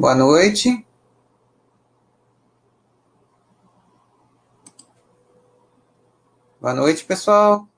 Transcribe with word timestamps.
Boa 0.00 0.14
noite. 0.14 0.82
Boa 6.58 6.72
noite, 6.72 7.04
pessoal. 7.04 7.68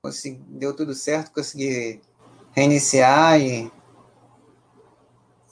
Consegui, 0.00 0.42
deu 0.48 0.74
tudo 0.74 0.94
certo, 0.94 1.30
consegui 1.32 2.00
reiniciar 2.52 3.38
e, 3.38 3.70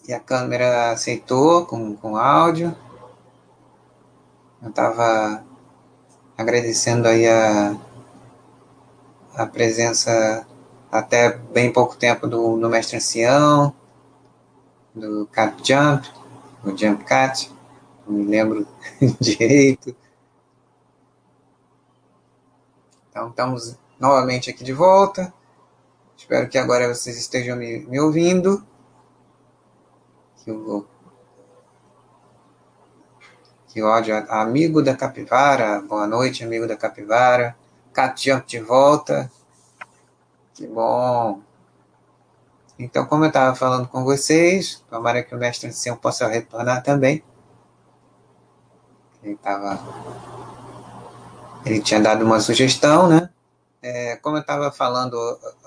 e 0.09 0.15
a 0.15 0.19
câmera 0.19 0.93
aceitou 0.93 1.67
com, 1.67 1.95
com 1.95 2.17
áudio. 2.17 2.75
Eu 4.63 4.69
estava 4.69 5.43
agradecendo 6.37 7.09
aí 7.09 7.27
a, 7.27 7.77
a 9.35 9.47
presença 9.47 10.47
até 10.93 11.37
bem 11.37 11.73
pouco 11.73 11.97
tempo 11.97 12.27
do, 12.27 12.59
do 12.59 12.69
mestre 12.69 12.97
ancião, 12.97 13.75
do 14.95 15.27
Cat 15.29 15.57
Jump, 15.67 16.07
do 16.63 16.77
Jump 16.77 17.05
Cat, 17.05 17.51
não 18.07 18.19
me 18.19 18.25
lembro 18.25 18.67
direito. 19.19 19.97
Então 23.09 23.29
estamos 23.31 23.77
novamente 23.99 24.51
aqui 24.51 24.63
de 24.63 24.73
volta. 24.73 25.33
Espero 26.17 26.49
que 26.49 26.59
agora 26.59 26.93
vocês 26.93 27.17
estejam 27.17 27.57
me, 27.57 27.79
me 27.87 27.99
ouvindo. 27.99 28.63
Que 30.37 30.51
o, 30.51 30.87
que 33.71 33.81
o 33.81 33.87
áudio, 33.87 34.17
amigo 34.29 34.83
da 34.83 34.97
capivara, 34.97 35.81
boa 35.81 36.05
noite, 36.05 36.43
amigo 36.43 36.67
da 36.67 36.77
capivara. 36.77 37.57
Cat 37.93 38.29
Jump 38.29 38.45
de 38.47 38.59
volta. 38.59 39.31
Que 40.55 40.67
bom. 40.67 41.41
Então, 42.77 43.07
como 43.07 43.25
eu 43.25 43.29
estava 43.29 43.55
falando 43.55 43.87
com 43.87 44.03
vocês, 44.03 44.83
tomara 44.91 45.23
que 45.23 45.35
o 45.35 45.39
mestre 45.39 45.69
ancião 45.69 45.97
possa 45.97 46.27
retornar 46.27 46.83
também. 46.83 47.23
Ele 49.23 49.35
estava. 49.35 49.79
Ele 51.65 51.81
tinha 51.81 52.01
dado 52.01 52.25
uma 52.25 52.41
sugestão, 52.41 53.07
né? 53.07 53.31
É, 53.81 54.17
como 54.17 54.37
eu 54.37 54.41
estava 54.41 54.73
falando 54.73 55.17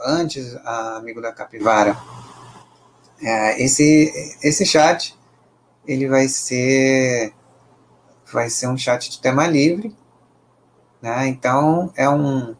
antes, 0.05 0.57
amigo 0.65 1.21
da 1.21 1.31
capivara, 1.31 1.95
é, 3.21 3.63
esse, 3.63 4.11
esse 4.43 4.65
chat 4.65 5.17
ele 5.87 6.07
vai 6.07 6.27
ser 6.27 7.33
vai 8.33 8.49
ser 8.49 8.67
um 8.67 8.77
chat 8.77 9.09
de 9.09 9.19
tema 9.21 9.47
livre 9.47 9.95
né? 11.03 11.27
Então, 11.27 11.91
é 11.97 12.09
um, 12.09 12.55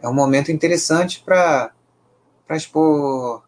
é 0.00 0.08
um 0.08 0.12
momento 0.12 0.50
interessante 0.50 1.22
para 1.24 1.72
expor 2.50 3.44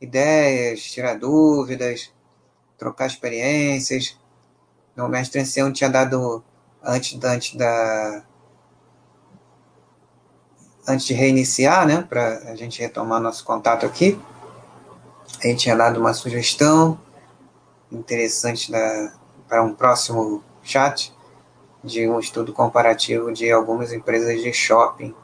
ideias, 0.00 0.82
tirar 0.82 1.18
dúvidas, 1.18 2.10
trocar 2.78 3.06
experiências. 3.06 4.18
O 4.96 5.08
mestre 5.08 5.42
ancião 5.42 5.70
tinha 5.70 5.90
dado, 5.90 6.42
antes, 6.82 7.22
antes 7.22 7.54
da. 7.54 8.24
Antes 10.88 11.06
de 11.06 11.12
reiniciar, 11.12 11.86
né, 11.86 12.02
para 12.02 12.50
a 12.50 12.56
gente 12.56 12.80
retomar 12.80 13.20
nosso 13.20 13.44
contato 13.44 13.86
aqui, 13.86 14.20
ele 15.42 15.56
tinha 15.56 15.74
dado 15.74 15.98
uma 15.98 16.12
sugestão 16.12 16.98
interessante 17.90 18.70
para 19.48 19.62
um 19.62 19.74
próximo 19.74 20.42
chat, 20.64 21.14
de 21.82 22.08
um 22.08 22.18
estudo 22.18 22.52
comparativo 22.52 23.30
de 23.30 23.50
algumas 23.52 23.92
empresas 23.92 24.42
de 24.42 24.52
shopping, 24.52 25.14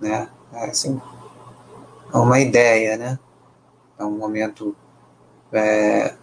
né? 0.00 0.28
É, 0.52 0.70
assim, 0.70 1.00
é 2.14 2.16
uma 2.16 2.38
ideia, 2.38 2.96
né? 2.96 3.18
É 3.98 4.04
um 4.04 4.16
momento 4.16 4.76
é, 5.52 6.14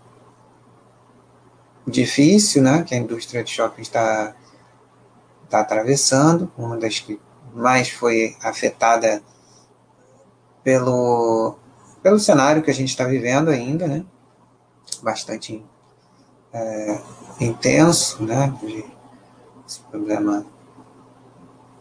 difícil, 1.85 2.63
né? 2.63 2.83
Que 2.83 2.95
a 2.95 2.97
indústria 2.97 3.43
de 3.43 3.51
shopping 3.51 3.81
está 3.81 4.33
está 5.43 5.59
atravessando, 5.59 6.51
uma 6.57 6.77
das 6.77 6.99
que 6.99 7.19
mais 7.53 7.89
foi 7.89 8.35
afetada 8.41 9.21
pelo 10.63 11.55
pelo 12.01 12.17
cenário 12.17 12.63
que 12.63 12.71
a 12.71 12.73
gente 12.73 12.89
está 12.89 13.05
vivendo 13.05 13.49
ainda, 13.49 13.87
né? 13.87 14.05
Bastante 15.01 15.63
é, 16.53 17.01
intenso, 17.39 18.23
né? 18.23 18.53
De, 18.61 18.85
esse 19.67 19.79
problema 19.81 20.45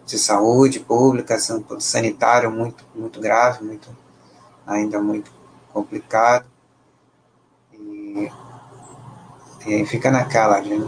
de 0.06 0.18
saúde 0.18 0.80
pública, 0.80 1.38
sanitário 1.78 2.50
muito, 2.50 2.84
muito 2.94 3.20
grave, 3.20 3.64
muito, 3.64 3.88
ainda 4.66 5.00
muito 5.00 5.30
complicado. 5.72 6.46
E, 7.72 8.30
e 9.66 9.74
aí 9.74 9.86
fica 9.86 10.10
naquela, 10.10 10.60
de, 10.60 10.78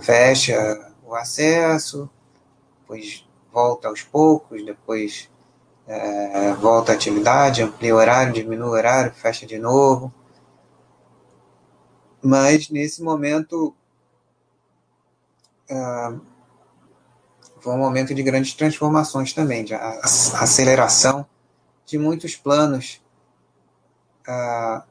fecha 0.00 0.56
o 1.04 1.14
acesso, 1.14 2.08
depois 2.80 3.26
volta 3.52 3.88
aos 3.88 4.02
poucos, 4.02 4.64
depois 4.64 5.30
é, 5.86 6.52
volta 6.54 6.92
a 6.92 6.94
atividade, 6.94 7.62
amplia 7.62 7.94
o 7.94 7.98
horário, 7.98 8.32
diminui 8.32 8.68
o 8.68 8.72
horário, 8.72 9.12
fecha 9.12 9.46
de 9.46 9.58
novo. 9.58 10.12
Mas 12.22 12.68
nesse 12.68 13.02
momento 13.02 13.74
uh, 15.70 16.20
foi 17.60 17.72
um 17.72 17.78
momento 17.78 18.14
de 18.14 18.22
grandes 18.22 18.54
transformações 18.54 19.32
também, 19.32 19.64
de 19.64 19.74
aceleração 19.74 21.26
de 21.86 21.98
muitos 21.98 22.36
planos 22.36 23.00
uh, 24.28 24.82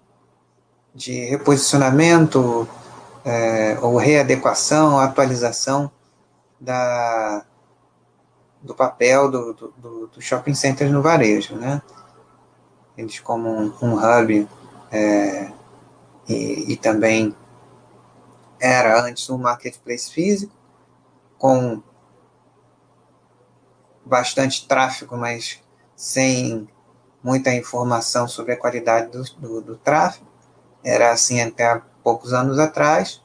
de 0.94 1.26
reposicionamento 1.26 2.64
uh, 2.64 3.86
ou 3.86 3.98
readequação, 3.98 5.00
atualização 5.00 5.92
da, 6.60 7.46
do 8.62 8.74
papel 8.74 9.30
do, 9.30 9.54
do, 9.54 10.08
do 10.08 10.22
shopping 10.22 10.56
center 10.56 10.92
no 10.92 11.02
varejo, 11.02 11.56
né? 11.56 11.82
Eles 12.98 13.20
como 13.20 13.50
um, 13.50 13.74
um 13.82 13.94
hub 13.94 14.48
é, 14.92 15.52
e, 16.28 16.74
e 16.74 16.78
também 16.78 17.36
era 18.60 19.02
antes 19.02 19.30
um 19.30 19.38
marketplace 19.38 20.12
físico, 20.12 20.54
com 21.38 21.82
bastante 24.04 24.68
tráfego, 24.68 25.16
mas 25.16 25.62
sem 25.96 26.68
muita 27.24 27.54
informação 27.54 28.28
sobre 28.28 28.54
a 28.54 28.58
qualidade 28.58 29.12
do, 29.12 29.24
do, 29.24 29.62
do 29.62 29.78
tráfego. 29.78 30.28
Era 30.84 31.12
assim 31.12 31.42
até 31.42 31.82
poucos 32.04 32.34
anos 32.34 32.58
atrás, 32.58 33.22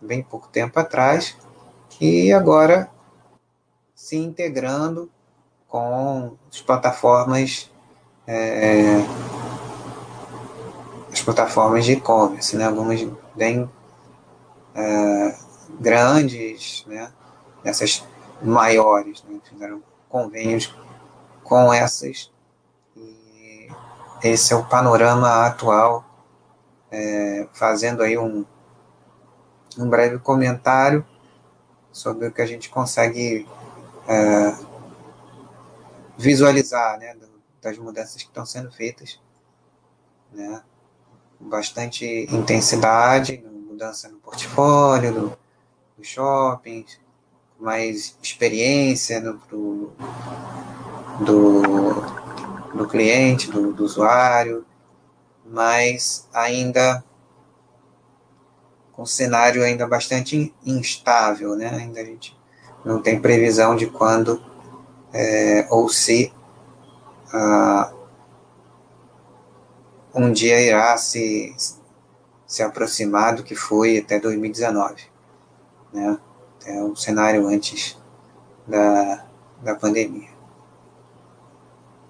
bem 0.00 0.22
pouco 0.22 0.48
tempo 0.48 0.78
atrás, 0.78 1.36
e 2.00 2.32
agora 2.32 2.90
se 3.94 4.16
integrando 4.16 5.10
com 5.66 6.36
as 6.52 6.60
plataformas 6.60 7.70
é, 8.26 8.98
plataformas 11.26 11.84
de 11.84 11.94
e-commerce, 11.94 12.56
né? 12.56 12.66
algumas 12.66 13.04
bem 13.34 13.68
é, 14.76 15.36
grandes, 15.80 16.84
né? 16.86 17.12
essas 17.64 18.06
maiores, 18.40 19.24
né? 19.24 19.40
fizeram 19.42 19.82
convênios 20.08 20.72
com 21.42 21.74
essas. 21.74 22.30
E 22.96 23.68
esse 24.22 24.52
é 24.52 24.56
o 24.56 24.64
panorama 24.64 25.44
atual, 25.44 26.04
é, 26.92 27.48
fazendo 27.52 28.04
aí 28.04 28.16
um, 28.16 28.46
um 29.76 29.90
breve 29.90 30.20
comentário 30.20 31.04
sobre 31.90 32.28
o 32.28 32.32
que 32.32 32.40
a 32.40 32.46
gente 32.46 32.70
consegue 32.70 33.48
é, 34.06 34.56
visualizar 36.16 37.00
né, 37.00 37.16
das 37.60 37.76
mudanças 37.78 38.22
que 38.22 38.28
estão 38.28 38.46
sendo 38.46 38.70
feitas, 38.70 39.20
né, 40.32 40.62
bastante 41.40 42.26
intensidade, 42.30 43.42
mudança 43.68 44.08
no 44.08 44.18
portfólio, 44.18 45.12
do, 45.12 45.38
dos 45.96 46.06
shoppings, 46.06 46.98
mais 47.58 48.16
experiência 48.22 49.20
no, 49.20 49.34
do, 49.50 49.92
do, 51.20 51.92
do 52.74 52.88
cliente, 52.88 53.50
do, 53.50 53.72
do 53.72 53.84
usuário, 53.84 54.64
mas 55.44 56.28
ainda 56.32 57.04
com 58.92 59.02
um 59.02 59.06
cenário 59.06 59.62
ainda 59.62 59.86
bastante 59.86 60.54
instável, 60.64 61.54
né? 61.54 61.68
Ainda 61.68 62.00
a 62.00 62.04
gente 62.04 62.36
não 62.84 63.02
tem 63.02 63.20
previsão 63.20 63.76
de 63.76 63.86
quando 63.86 64.42
é, 65.12 65.66
ou 65.70 65.88
se 65.88 66.32
um 70.16 70.32
dia 70.32 70.60
irá 70.60 70.96
se 70.96 71.54
se 72.46 72.62
aproximar 72.62 73.34
do 73.34 73.42
que 73.42 73.56
foi 73.56 73.98
até 73.98 74.20
2019, 74.20 75.02
né? 75.92 76.18
Até 76.60 76.82
o 76.82 76.94
cenário 76.94 77.46
antes 77.46 77.98
da, 78.66 79.24
da 79.62 79.74
pandemia. 79.74 80.28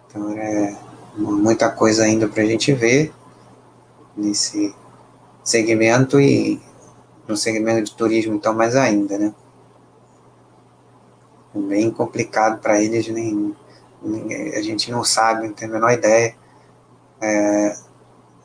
Então 0.06 0.30
é 0.32 0.76
muita 1.16 1.70
coisa 1.70 2.04
ainda 2.04 2.28
para 2.28 2.42
a 2.42 2.46
gente 2.46 2.72
ver 2.72 3.12
nesse 4.14 4.74
segmento 5.42 6.20
e 6.20 6.60
no 7.26 7.36
segmento 7.36 7.84
de 7.84 7.96
turismo 7.96 8.34
então 8.34 8.54
mais 8.54 8.76
ainda, 8.76 9.16
né? 9.18 9.34
Bem 11.54 11.90
complicado 11.90 12.60
para 12.60 12.82
eles, 12.82 13.08
nem, 13.08 13.56
nem, 14.02 14.54
a 14.54 14.60
gente 14.60 14.90
não 14.90 15.02
sabe, 15.02 15.48
não 15.48 15.54
tem 15.54 15.66
a 15.66 15.72
menor 15.72 15.90
ideia 15.92 16.36
é, 17.20 17.76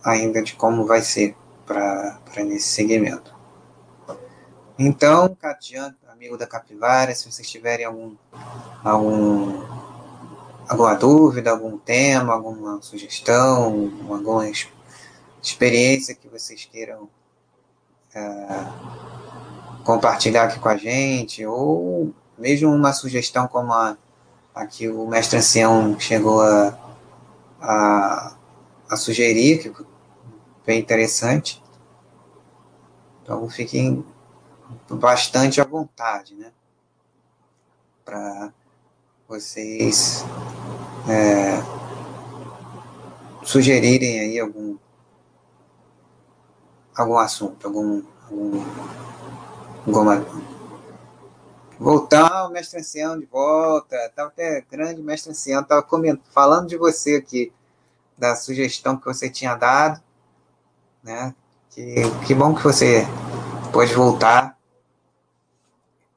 ainda 0.03 0.41
de 0.41 0.53
como 0.55 0.85
vai 0.85 1.01
ser 1.01 1.35
para 1.65 2.19
nesse 2.37 2.69
segmento. 2.69 3.33
Então, 4.77 5.35
Catian, 5.39 5.95
amigo 6.11 6.37
da 6.37 6.47
Capivara, 6.47 7.13
se 7.13 7.31
vocês 7.31 7.49
tiverem 7.49 7.85
algum, 7.85 8.15
algum, 8.83 9.63
alguma 10.67 10.95
dúvida, 10.95 11.51
algum 11.51 11.77
tema, 11.77 12.33
alguma 12.33 12.81
sugestão, 12.81 13.91
alguma 14.09 14.49
experiência 15.41 16.15
que 16.15 16.27
vocês 16.27 16.65
queiram 16.65 17.07
é, 18.13 18.21
compartilhar 19.83 20.43
aqui 20.43 20.59
com 20.59 20.69
a 20.69 20.77
gente, 20.77 21.45
ou 21.45 22.13
mesmo 22.37 22.73
uma 22.73 22.93
sugestão 22.93 23.47
como 23.47 23.71
a, 23.73 23.97
a 24.53 24.65
que 24.65 24.89
o 24.89 25.07
mestre 25.07 25.37
ancião 25.37 25.99
chegou 25.99 26.41
a, 26.41 26.77
a, 27.61 28.35
a 28.89 28.95
sugerir, 28.95 29.59
que 29.59 29.90
bem 30.65 30.79
interessante. 30.79 31.61
Então 33.21 33.47
fiquem 33.49 34.05
bastante 34.89 35.61
à 35.61 35.63
vontade, 35.63 36.35
né? 36.35 36.51
Para 38.03 38.53
vocês 39.27 40.23
é, 41.09 41.61
sugerirem 43.43 44.19
aí 44.19 44.39
algum 44.39 44.77
algum 46.95 47.17
assunto, 47.17 47.65
algum, 47.65 48.03
algum 48.29 48.63
alguma 49.87 50.25
voltar 51.81 52.47
o 52.47 52.51
mestre 52.51 52.79
ancião 52.79 53.19
de 53.19 53.25
volta, 53.25 53.95
estava 54.05 54.29
até 54.29 54.61
grande 54.69 55.01
mestre 55.01 55.31
ancião, 55.31 55.61
estava 55.61 55.83
falando 56.29 56.67
de 56.67 56.77
você 56.77 57.15
aqui, 57.15 57.51
da 58.15 58.35
sugestão 58.35 58.95
que 58.95 59.05
você 59.05 59.27
tinha 59.27 59.55
dado, 59.55 59.99
né? 61.03 61.33
Que, 61.69 61.95
que 62.25 62.35
bom 62.35 62.53
que 62.53 62.63
você 62.63 63.07
pode 63.71 63.93
voltar 63.93 64.57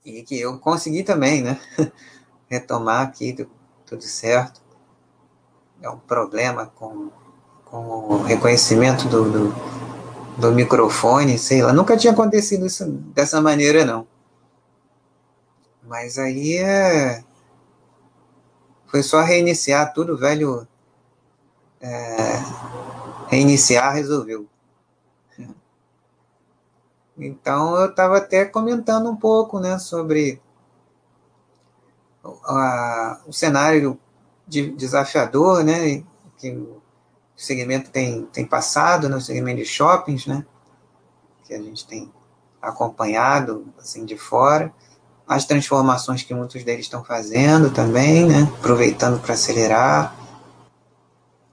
e 0.04 0.22
que 0.22 0.38
eu 0.38 0.58
consegui 0.58 1.02
também, 1.02 1.42
né? 1.42 1.58
Retomar 2.48 3.02
aqui 3.02 3.46
tudo 3.86 4.02
certo. 4.02 4.60
É 5.80 5.88
um 5.88 5.98
problema 5.98 6.66
com, 6.66 7.10
com 7.64 7.78
o 7.78 8.22
reconhecimento 8.22 9.08
do, 9.08 9.30
do, 9.30 9.54
do 10.38 10.52
microfone, 10.52 11.38
sei 11.38 11.62
lá. 11.62 11.72
Nunca 11.72 11.96
tinha 11.96 12.12
acontecido 12.12 12.66
isso 12.66 12.84
dessa 12.86 13.40
maneira, 13.40 13.84
não. 13.84 14.06
Mas 15.82 16.18
aí 16.18 16.56
é. 16.58 17.22
Foi 18.86 19.02
só 19.02 19.22
reiniciar 19.22 19.92
tudo, 19.92 20.16
velho. 20.16 20.66
É, 21.80 22.42
reiniciar 23.28 23.92
resolveu. 23.94 24.46
Então 27.16 27.76
eu 27.76 27.90
estava 27.90 28.18
até 28.18 28.44
comentando 28.44 29.08
um 29.08 29.16
pouco 29.16 29.60
né, 29.60 29.78
sobre 29.78 30.40
a, 32.44 33.20
o 33.26 33.32
cenário 33.32 33.98
de, 34.46 34.70
desafiador 34.70 35.62
né, 35.62 36.02
que 36.38 36.50
o 36.50 36.80
segmento 37.36 37.90
tem, 37.90 38.26
tem 38.26 38.44
passado, 38.44 39.08
no 39.08 39.16
né, 39.16 39.20
segmento 39.20 39.58
de 39.58 39.64
shoppings, 39.66 40.26
né, 40.26 40.44
que 41.44 41.54
a 41.54 41.62
gente 41.62 41.86
tem 41.86 42.10
acompanhado 42.60 43.66
assim 43.78 44.04
de 44.04 44.16
fora, 44.16 44.72
as 45.26 45.44
transformações 45.44 46.22
que 46.22 46.34
muitos 46.34 46.64
deles 46.64 46.86
estão 46.86 47.04
fazendo 47.04 47.70
também, 47.70 48.26
né, 48.26 48.42
aproveitando 48.58 49.20
para 49.20 49.34
acelerar. 49.34 50.14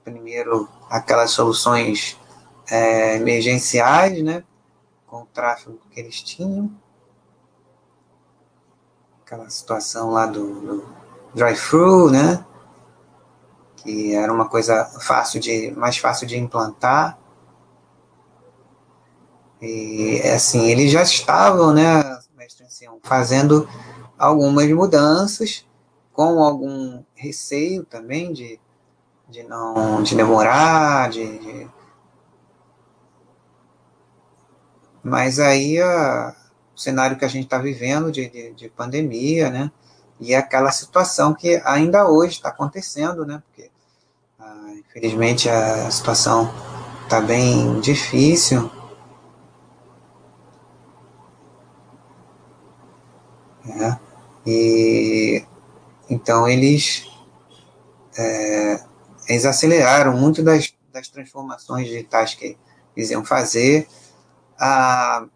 Primeiro, 0.04 0.68
aquelas 0.90 1.30
soluções 1.30 2.18
é, 2.68 3.16
emergenciais, 3.16 4.22
né, 4.22 4.42
com 5.12 5.24
o 5.24 5.26
tráfego 5.26 5.78
que 5.90 6.00
eles 6.00 6.22
tinham. 6.22 6.72
Aquela 9.20 9.50
situação 9.50 10.10
lá 10.10 10.24
do, 10.24 10.60
do 10.60 10.88
drive-thru, 11.34 12.10
né? 12.10 12.42
Que 13.76 14.14
era 14.14 14.32
uma 14.32 14.48
coisa 14.48 14.86
fácil 15.02 15.38
de, 15.38 15.70
mais 15.72 15.98
fácil 15.98 16.26
de 16.26 16.38
implantar. 16.38 17.18
E 19.60 20.18
assim, 20.34 20.64
eles 20.70 20.90
já 20.90 21.02
estavam, 21.02 21.74
né, 21.74 22.18
mestre 22.34 22.64
ancião, 22.64 22.98
fazendo 23.02 23.68
algumas 24.18 24.68
mudanças, 24.70 25.66
com 26.10 26.42
algum 26.42 27.04
receio 27.14 27.84
também 27.84 28.32
de, 28.32 28.58
de 29.28 29.42
não 29.42 30.02
de 30.02 30.16
demorar, 30.16 31.10
de, 31.10 31.38
de 31.38 31.70
Mas 35.02 35.40
aí 35.40 35.80
a, 35.80 36.34
o 36.74 36.78
cenário 36.78 37.18
que 37.18 37.24
a 37.24 37.28
gente 37.28 37.44
está 37.44 37.58
vivendo 37.58 38.12
de, 38.12 38.28
de, 38.28 38.52
de, 38.52 38.68
pandemia, 38.68 39.50
né? 39.50 39.70
E 40.20 40.32
é 40.32 40.36
aquela 40.36 40.70
situação 40.70 41.34
que 41.34 41.60
ainda 41.64 42.08
hoje 42.08 42.34
está 42.34 42.50
acontecendo, 42.50 43.26
né? 43.26 43.42
Porque 43.46 43.70
ah, 44.38 44.72
infelizmente 44.78 45.48
a 45.48 45.90
situação 45.90 46.52
está 47.02 47.20
bem 47.20 47.80
difícil. 47.80 48.70
É, 53.68 53.98
e 54.46 55.44
então 56.10 56.48
eles, 56.48 57.08
é, 58.16 58.84
eles 59.28 59.44
aceleraram 59.44 60.16
muito 60.16 60.42
das, 60.42 60.72
das 60.92 61.08
transformações 61.08 61.86
digitais 61.86 62.34
que 62.34 62.56
eles 62.96 63.10
iam 63.10 63.24
fazer 63.24 63.88
ah, 64.58 65.26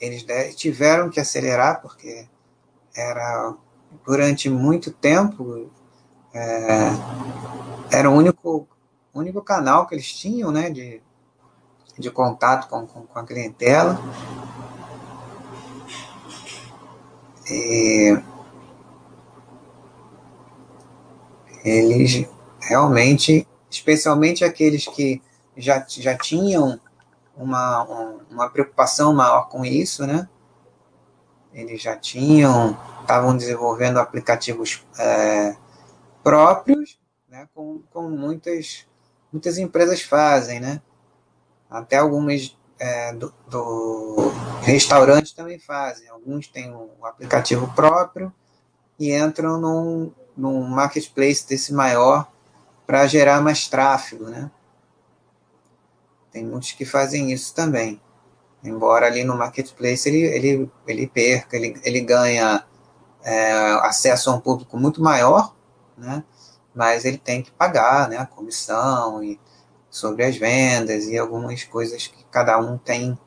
eles 0.00 0.24
tiveram 0.56 1.10
que 1.10 1.20
acelerar 1.20 1.80
porque 1.80 2.26
era 2.94 3.54
durante 4.04 4.50
muito 4.50 4.90
tempo 4.90 5.70
é, 6.34 6.88
era 7.90 8.10
o 8.10 8.14
único 8.14 8.66
único 9.14 9.42
canal 9.42 9.86
que 9.86 9.94
eles 9.94 10.12
tinham 10.12 10.50
né 10.50 10.70
de, 10.70 11.00
de 11.98 12.10
contato 12.10 12.68
com, 12.68 12.86
com, 12.86 13.06
com 13.06 13.18
a 13.18 13.24
clientela. 13.24 13.98
E 17.48 18.18
eles 21.64 22.26
realmente 22.60 23.46
especialmente 23.70 24.44
aqueles 24.44 24.86
que 24.86 25.22
já, 25.56 25.84
já 25.88 26.16
tinham 26.16 26.80
uma, 27.42 27.82
uma 28.30 28.50
preocupação 28.50 29.12
maior 29.12 29.48
com 29.48 29.64
isso, 29.64 30.06
né? 30.06 30.28
Eles 31.52 31.82
já 31.82 31.96
tinham, 31.96 32.76
estavam 33.00 33.36
desenvolvendo 33.36 33.98
aplicativos 33.98 34.84
é, 34.98 35.56
próprios, 36.22 36.98
né? 37.28 37.48
Como, 37.54 37.84
como 37.92 38.08
muitas, 38.10 38.86
muitas 39.32 39.58
empresas 39.58 40.00
fazem, 40.02 40.60
né? 40.60 40.80
Até 41.68 41.96
algumas 41.96 42.56
é, 42.78 43.12
do, 43.12 43.32
do 43.48 44.32
restaurantes 44.62 45.32
também 45.32 45.58
fazem. 45.58 46.08
Alguns 46.08 46.48
têm 46.48 46.74
um 46.74 47.04
aplicativo 47.04 47.72
próprio 47.74 48.32
e 48.98 49.12
entram 49.12 49.60
num, 49.60 50.12
num 50.36 50.62
marketplace 50.62 51.46
desse 51.46 51.72
maior 51.72 52.30
para 52.86 53.06
gerar 53.06 53.40
mais 53.40 53.68
tráfego, 53.68 54.28
né? 54.28 54.50
Tem 56.32 56.44
muitos 56.44 56.72
que 56.72 56.84
fazem 56.84 57.32
isso 57.32 57.54
também. 57.54 58.00
Embora 58.64 59.06
ali 59.06 59.24
no 59.24 59.36
marketplace 59.36 60.08
ele, 60.08 60.22
ele, 60.22 60.70
ele 60.86 61.06
perca, 61.06 61.56
ele, 61.56 61.78
ele 61.84 62.00
ganha 62.00 62.64
é, 63.22 63.52
acesso 63.82 64.30
a 64.30 64.34
um 64.34 64.40
público 64.40 64.78
muito 64.78 65.02
maior, 65.02 65.54
né? 65.96 66.24
mas 66.74 67.04
ele 67.04 67.18
tem 67.18 67.42
que 67.42 67.50
pagar 67.50 68.08
né, 68.08 68.16
a 68.16 68.26
comissão 68.26 69.22
e 69.22 69.38
sobre 69.90 70.24
as 70.24 70.36
vendas 70.36 71.04
e 71.04 71.18
algumas 71.18 71.64
coisas 71.64 72.06
que 72.06 72.24
cada 72.30 72.58
um 72.58 72.78
tem 72.78 73.18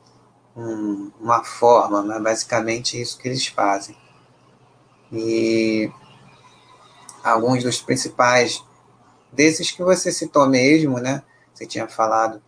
um, 0.56 1.12
uma 1.20 1.44
forma, 1.44 2.02
mas 2.02 2.22
basicamente 2.22 3.00
isso 3.00 3.18
que 3.18 3.28
eles 3.28 3.46
fazem. 3.46 3.96
E 5.12 5.90
alguns 7.22 7.62
dos 7.62 7.80
principais 7.80 8.64
desses 9.30 9.70
que 9.70 9.82
você 9.82 10.10
citou 10.10 10.48
mesmo, 10.48 10.98
né? 10.98 11.22
Você 11.54 11.66
tinha 11.66 11.86
falado 11.86 12.42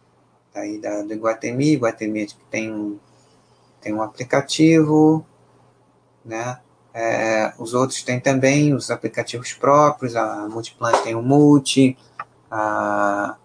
aí 0.58 0.78
da, 0.78 1.02
do 1.02 1.12
Iguatemi, 1.12 1.72
Iguatemi 1.72 2.28
tem 2.50 2.72
um, 2.72 2.98
tem 3.80 3.94
um 3.94 4.02
aplicativo, 4.02 5.24
né? 6.24 6.60
É, 6.92 7.52
os 7.58 7.74
outros 7.74 8.02
têm 8.02 8.18
também 8.18 8.74
os 8.74 8.90
aplicativos 8.90 9.52
próprios, 9.52 10.16
a 10.16 10.48
Multiplan 10.48 10.92
tem 11.02 11.14
o 11.14 11.22
Multi, 11.22 11.96
a, 12.50 13.36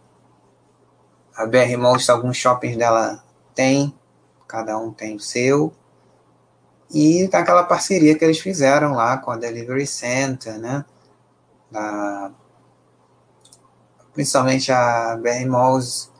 a 1.35 1.45
BR 1.45 1.77
Malls, 1.77 2.09
alguns 2.09 2.37
shoppings 2.37 2.77
dela 2.77 3.23
tem, 3.53 3.93
cada 4.47 4.77
um 4.77 4.91
tem 4.91 5.15
o 5.15 5.19
seu, 5.19 5.73
e 6.93 7.27
tá 7.27 7.39
aquela 7.39 7.63
parceria 7.63 8.17
que 8.17 8.23
eles 8.23 8.39
fizeram 8.39 8.93
lá 8.93 9.17
com 9.17 9.31
a 9.31 9.37
Delivery 9.37 9.87
Center, 9.87 10.57
né? 10.59 10.85
Principalmente 14.13 14.71
a 14.71 15.17
BR 15.17 15.45
Malls, 15.47 16.12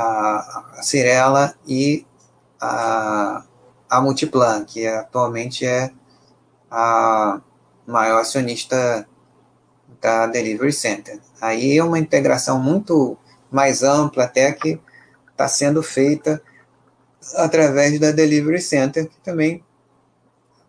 a, 0.00 0.78
a 0.78 0.82
Cirela 0.82 1.54
e 1.66 2.06
a, 2.60 3.44
a 3.88 4.00
Multiplan, 4.00 4.64
que 4.64 4.86
atualmente 4.86 5.66
é 5.66 5.92
a 6.70 7.40
maior 7.86 8.20
acionista 8.20 9.06
da 10.00 10.26
Delivery 10.26 10.72
Center. 10.72 11.20
Aí 11.40 11.76
é 11.76 11.84
uma 11.84 11.98
integração 11.98 12.58
muito 12.60 13.18
mais 13.50 13.82
ampla 13.82 14.24
até 14.24 14.52
que 14.52 14.80
está 15.30 15.48
sendo 15.48 15.82
feita 15.82 16.42
através 17.36 17.98
da 17.98 18.12
Delivery 18.12 18.60
Center, 18.60 19.08
que 19.08 19.20
também, 19.20 19.64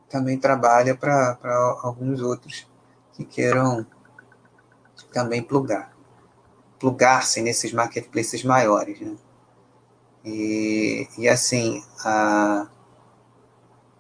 também 0.10 0.38
trabalha 0.38 0.96
para 0.96 1.38
alguns 1.82 2.22
outros 2.22 2.68
que 3.14 3.24
queiram 3.24 3.86
também 5.14 5.42
plugar, 5.42 5.91
plugar-se 6.82 7.42
nesses 7.44 7.72
marketplaces 7.72 8.44
maiores. 8.44 9.00
Né? 9.00 9.16
E, 10.26 11.08
e 11.16 11.30
assim, 11.30 11.84
a, 12.04 12.68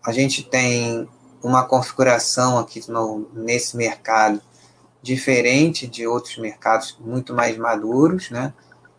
a 0.03 0.11
gente 0.11 0.43
tem 0.43 1.07
uma 1.43 1.63
configuração 1.63 2.57
aqui 2.57 2.81
no, 2.89 3.29
nesse 3.33 3.77
mercado 3.77 4.41
diferente 4.99 5.87
de 5.87 6.07
outros 6.07 6.37
mercados 6.39 6.97
muito 6.99 7.35
mais 7.35 7.55
maduros, 7.57 8.29
né? 8.31 8.53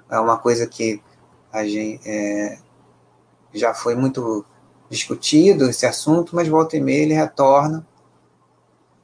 É 0.08 0.18
uma 0.18 0.38
coisa 0.38 0.66
que 0.66 1.02
a 1.52 1.64
gente 1.64 2.00
é, 2.04 2.58
já 3.52 3.74
foi 3.74 3.94
muito 3.94 4.44
discutido 4.88 5.68
esse 5.68 5.86
assunto, 5.86 6.34
mas 6.36 6.48
volta 6.48 6.76
e 6.76 6.80
meia 6.80 7.02
ele 7.02 7.14
retorna 7.14 7.86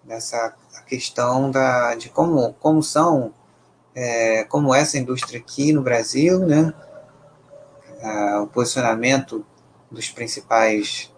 nessa 0.04 0.54
questão 0.86 1.50
da, 1.50 1.94
de 1.94 2.08
como, 2.08 2.52
como 2.54 2.82
são, 2.82 3.32
é, 4.00 4.44
como 4.44 4.72
essa 4.72 4.96
indústria 4.96 5.40
aqui 5.40 5.72
no 5.72 5.82
Brasil, 5.82 6.38
né? 6.38 6.72
o 8.40 8.46
posicionamento 8.46 9.44
dos 9.90 10.08
principais 10.08 11.12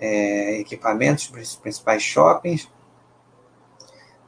é, 0.00 0.58
equipamentos, 0.58 1.28
dos 1.28 1.54
principais 1.54 2.02
shoppings, 2.02 2.68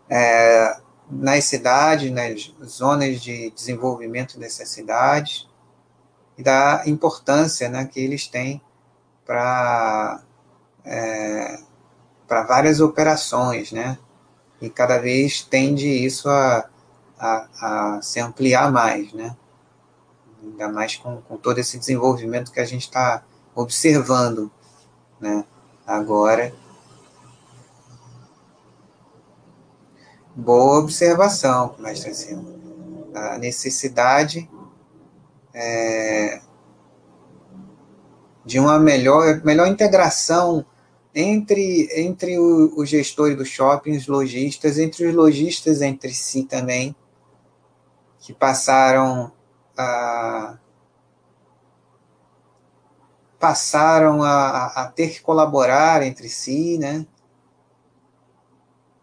é, 0.08 0.76
nas 1.10 1.46
cidades, 1.46 2.12
nas 2.12 2.54
zonas 2.64 3.20
de 3.20 3.50
desenvolvimento 3.50 4.38
dessas 4.38 4.68
cidades, 4.68 5.48
e 6.38 6.44
da 6.44 6.84
importância 6.86 7.68
né, 7.68 7.86
que 7.86 7.98
eles 7.98 8.28
têm 8.28 8.62
para 9.24 10.22
é, 10.84 11.58
várias 12.28 12.78
operações, 12.78 13.72
né? 13.72 13.98
E 14.60 14.70
cada 14.70 14.98
vez 14.98 15.42
tende 15.42 15.88
isso 15.88 16.28
a, 16.28 16.68
a, 17.18 17.96
a 17.96 18.02
se 18.02 18.20
ampliar 18.20 18.70
mais, 18.70 19.12
né? 19.12 19.36
Ainda 20.42 20.68
mais 20.68 20.96
com, 20.96 21.20
com 21.22 21.36
todo 21.36 21.58
esse 21.58 21.78
desenvolvimento 21.78 22.52
que 22.52 22.60
a 22.60 22.64
gente 22.64 22.82
está 22.82 23.24
observando, 23.54 24.50
né? 25.20 25.44
Agora, 25.86 26.52
boa 30.34 30.78
observação, 30.78 31.74
mestre 31.78 32.14
Silva. 32.14 32.54
A 33.14 33.38
necessidade 33.38 34.48
é, 35.54 36.40
de 38.44 38.60
uma 38.60 38.78
melhor, 38.78 39.42
melhor 39.42 39.66
integração 39.66 40.64
entre, 41.14 41.88
entre 41.94 42.38
o, 42.38 42.78
o 42.78 42.84
gestor 42.84 43.34
dos 43.34 43.48
shoppings, 43.48 44.06
lojistas, 44.06 44.78
entre 44.78 45.06
os 45.06 45.14
lojistas 45.14 45.80
entre 45.80 46.12
si 46.12 46.42
também, 46.42 46.94
que 48.26 48.34
passaram 48.34 49.30
a 49.78 50.58
passaram 53.38 54.20
a, 54.20 54.66
a, 54.66 54.86
ter 54.88 55.10
que 55.10 55.20
colaborar 55.20 56.02
entre 56.02 56.28
si, 56.28 56.76
né, 56.76 57.06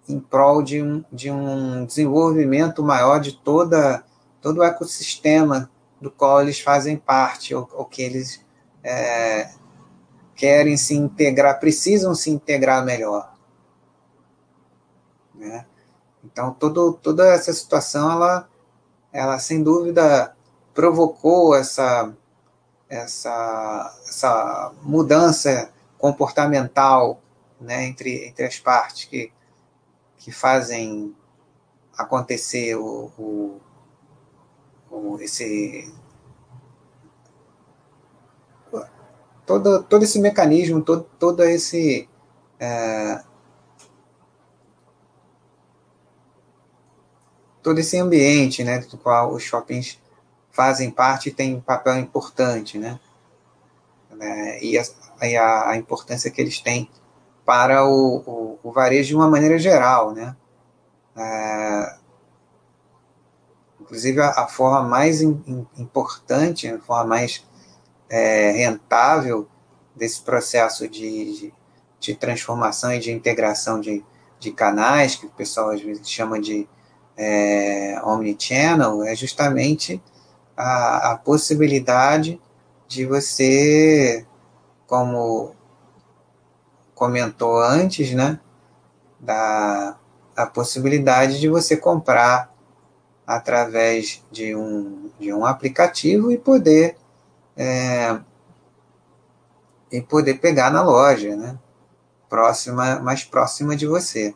em 0.10 0.20
prol 0.20 0.62
de 0.62 0.82
um, 0.82 1.06
de 1.10 1.32
um 1.32 1.86
desenvolvimento 1.86 2.84
maior 2.84 3.22
de 3.22 3.38
toda, 3.38 4.04
todo 4.42 4.58
o 4.58 4.64
ecossistema 4.64 5.72
do 6.02 6.12
qual 6.12 6.42
eles 6.42 6.60
fazem 6.60 6.98
parte, 6.98 7.56
ou, 7.56 7.70
ou 7.72 7.86
que 7.86 8.02
eles 8.02 8.46
é, 8.84 9.52
querem 10.36 10.76
se 10.76 10.96
integrar, 10.96 11.62
precisam 11.62 12.14
se 12.14 12.30
integrar 12.30 12.84
melhor. 12.84 13.34
Né? 15.34 15.66
Então, 16.26 16.54
todo, 16.54 16.92
toda 16.92 17.34
essa 17.34 17.54
situação, 17.54 18.12
ela, 18.12 18.50
ela 19.14 19.40
sem 19.40 19.64
dúvida 19.64 20.36
provocou 20.74 21.56
essa 21.56 22.12
essa, 22.90 23.96
essa 24.08 24.74
mudança 24.82 25.72
comportamental 25.98 27.22
né, 27.60 27.86
entre, 27.86 28.28
entre 28.28 28.46
as 28.46 28.60
partes 28.60 29.06
que, 29.06 29.32
que 30.18 30.32
fazem 30.32 31.16
acontecer 31.98 32.76
o, 32.76 33.12
o, 33.18 33.62
o 34.92 35.18
esse 35.22 35.92
todo, 39.46 39.84
todo 39.84 40.04
esse 40.04 40.20
mecanismo, 40.20 40.82
todo, 40.82 41.08
todo 41.18 41.44
esse 41.44 42.08
é, 42.60 43.24
todo 47.64 47.80
esse 47.80 47.98
ambiente 47.98 48.64
né, 48.64 48.80
do 48.80 48.98
qual 48.98 49.34
os 49.34 49.42
shoppings 49.42 49.98
fazem 50.52 50.92
parte 50.92 51.30
e 51.30 51.32
têm 51.32 51.56
um 51.56 51.62
papel 51.62 51.98
importante, 51.98 52.78
né? 52.78 53.00
É, 54.20 54.64
e, 54.64 54.78
a, 54.78 55.70
a, 55.70 55.78
importância 55.78 56.30
que 56.30 56.40
eles 56.40 56.60
têm 56.60 56.90
para 57.44 57.84
o, 57.84 58.18
o, 58.18 58.60
o 58.62 58.72
varejo 58.72 59.10
de 59.10 59.16
uma 59.16 59.28
maneira 59.28 59.58
geral, 59.58 60.14
né? 60.14 60.36
É, 61.16 61.96
inclusive, 63.82 64.22
a, 64.22 64.30
a, 64.30 64.48
forma 64.48 64.88
mais 64.88 65.22
in, 65.22 65.66
importante, 65.78 66.68
a 66.68 66.80
forma 66.80 67.06
mais 67.06 67.44
é, 68.08 68.52
rentável 68.52 69.48
desse 69.96 70.22
processo 70.22 70.88
de, 70.88 71.34
de, 71.40 71.54
de, 72.00 72.16
transformação 72.16 72.94
e 72.94 73.00
de 73.00 73.12
integração 73.12 73.80
de, 73.80 74.06
de 74.40 74.52
canais, 74.52 75.16
que 75.16 75.26
o 75.26 75.32
pessoal 75.32 75.72
às 75.72 75.82
vezes 75.82 76.08
chama 76.08 76.40
de 76.40 76.68
é, 77.18 78.00
omnichannel, 78.04 79.04
é 79.04 79.16
justamente 79.16 80.02
a, 80.56 81.12
a 81.12 81.18
possibilidade 81.18 82.40
de 82.88 83.06
você, 83.06 84.26
como 84.88 85.56
comentou 86.94 87.62
antes, 87.62 88.14
né, 88.14 88.40
da 89.20 89.98
a 90.36 90.48
possibilidade 90.48 91.40
de 91.40 91.48
você 91.48 91.78
comprar 91.78 92.52
através 93.26 94.24
de 94.32 94.56
um, 94.56 95.12
de 95.20 95.32
um 95.32 95.46
aplicativo 95.46 96.32
e 96.32 96.38
poder 96.40 96.98
é, 97.56 98.20
e 99.92 100.02
poder 100.02 100.40
pegar 100.40 100.72
na 100.72 100.82
loja, 100.82 101.36
né, 101.36 101.58
próxima, 102.28 103.00
mais 103.00 103.24
próxima 103.24 103.76
de 103.76 103.86
você. 103.86 104.34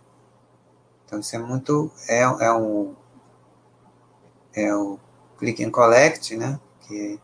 Então 1.08 1.20
isso 1.22 1.34
é 1.36 1.40
muito 1.40 1.90
é, 2.10 2.22
é 2.22 2.54
um 2.54 2.94
é 4.54 4.76
o 4.76 5.00
click 5.40 5.64
and 5.64 5.72
collect, 5.72 6.36
né? 6.36 6.60
Que 6.82 7.18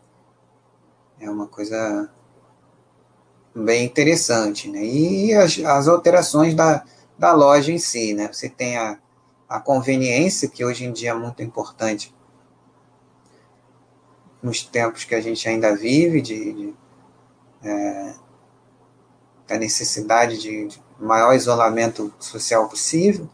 é 1.20 1.28
uma 1.28 1.46
coisa 1.46 2.10
bem 3.54 3.84
interessante, 3.84 4.70
né? 4.70 4.82
E 4.82 5.34
as, 5.34 5.58
as 5.58 5.86
alterações 5.86 6.54
da, 6.54 6.82
da 7.18 7.32
loja 7.32 7.70
em 7.70 7.78
si, 7.78 8.14
né? 8.14 8.32
Você 8.32 8.48
tem 8.48 8.78
a, 8.78 8.98
a 9.48 9.60
conveniência, 9.60 10.48
que 10.48 10.64
hoje 10.64 10.84
em 10.86 10.92
dia 10.92 11.10
é 11.10 11.14
muito 11.14 11.42
importante 11.42 12.14
nos 14.42 14.62
tempos 14.62 15.04
que 15.04 15.14
a 15.14 15.20
gente 15.20 15.46
ainda 15.48 15.76
vive, 15.76 16.22
de, 16.22 16.52
de 16.52 16.74
é, 17.62 18.14
da 19.46 19.58
necessidade 19.58 20.38
de, 20.38 20.68
de 20.68 20.82
maior 20.98 21.34
isolamento 21.34 22.12
social 22.18 22.68
possível, 22.68 23.28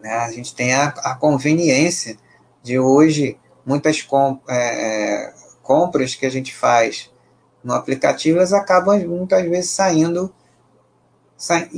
né? 0.00 0.10
a 0.10 0.30
gente 0.30 0.54
tem 0.54 0.74
a, 0.74 0.88
a 0.88 1.14
conveniência 1.14 2.16
de 2.62 2.78
hoje 2.78 3.38
muitas 3.64 4.00
com, 4.00 4.40
é, 4.48 5.26
é, 5.26 5.34
compras 5.62 6.14
que 6.14 6.24
a 6.24 6.30
gente 6.30 6.54
faz 6.54 7.10
no 7.62 7.74
aplicativo, 7.74 8.38
elas 8.38 8.54
acabam 8.54 8.98
muitas 9.06 9.42
vezes 9.42 9.70
saindo. 9.70 10.34
Sa... 11.36 11.68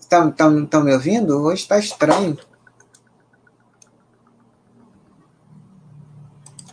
Estão 0.00 0.84
me 0.84 0.92
ouvindo? 0.92 1.42
Hoje 1.42 1.62
está 1.62 1.78
estranho. 1.78 2.38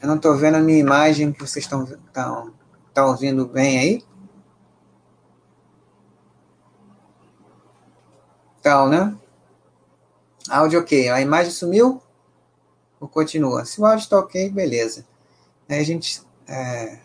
Eu 0.02 0.08
não 0.08 0.18
estou 0.18 0.36
vendo 0.36 0.56
a 0.56 0.60
minha 0.60 0.78
imagem 0.78 1.32
que 1.32 1.40
vocês 1.40 1.66
estão 1.66 1.84
estão, 1.84 2.54
estão 2.88 3.08
ouvindo 3.08 3.48
bem 3.48 3.80
aí. 3.80 4.04
Então, 8.60 8.90
né? 8.90 9.16
Áudio 10.56 10.80
ok. 10.80 11.10
A 11.10 11.22
imagem 11.22 11.52
sumiu? 11.52 12.02
Ou 13.00 13.08
continua? 13.08 13.66
Se 13.66 13.82
o 13.82 13.86
áudio 13.86 14.04
está 14.04 14.18
ok, 14.18 14.50
beleza. 14.50 15.06
Aí 15.68 15.80
a 15.80 15.84
gente. 15.84 16.22
É... 16.48 17.00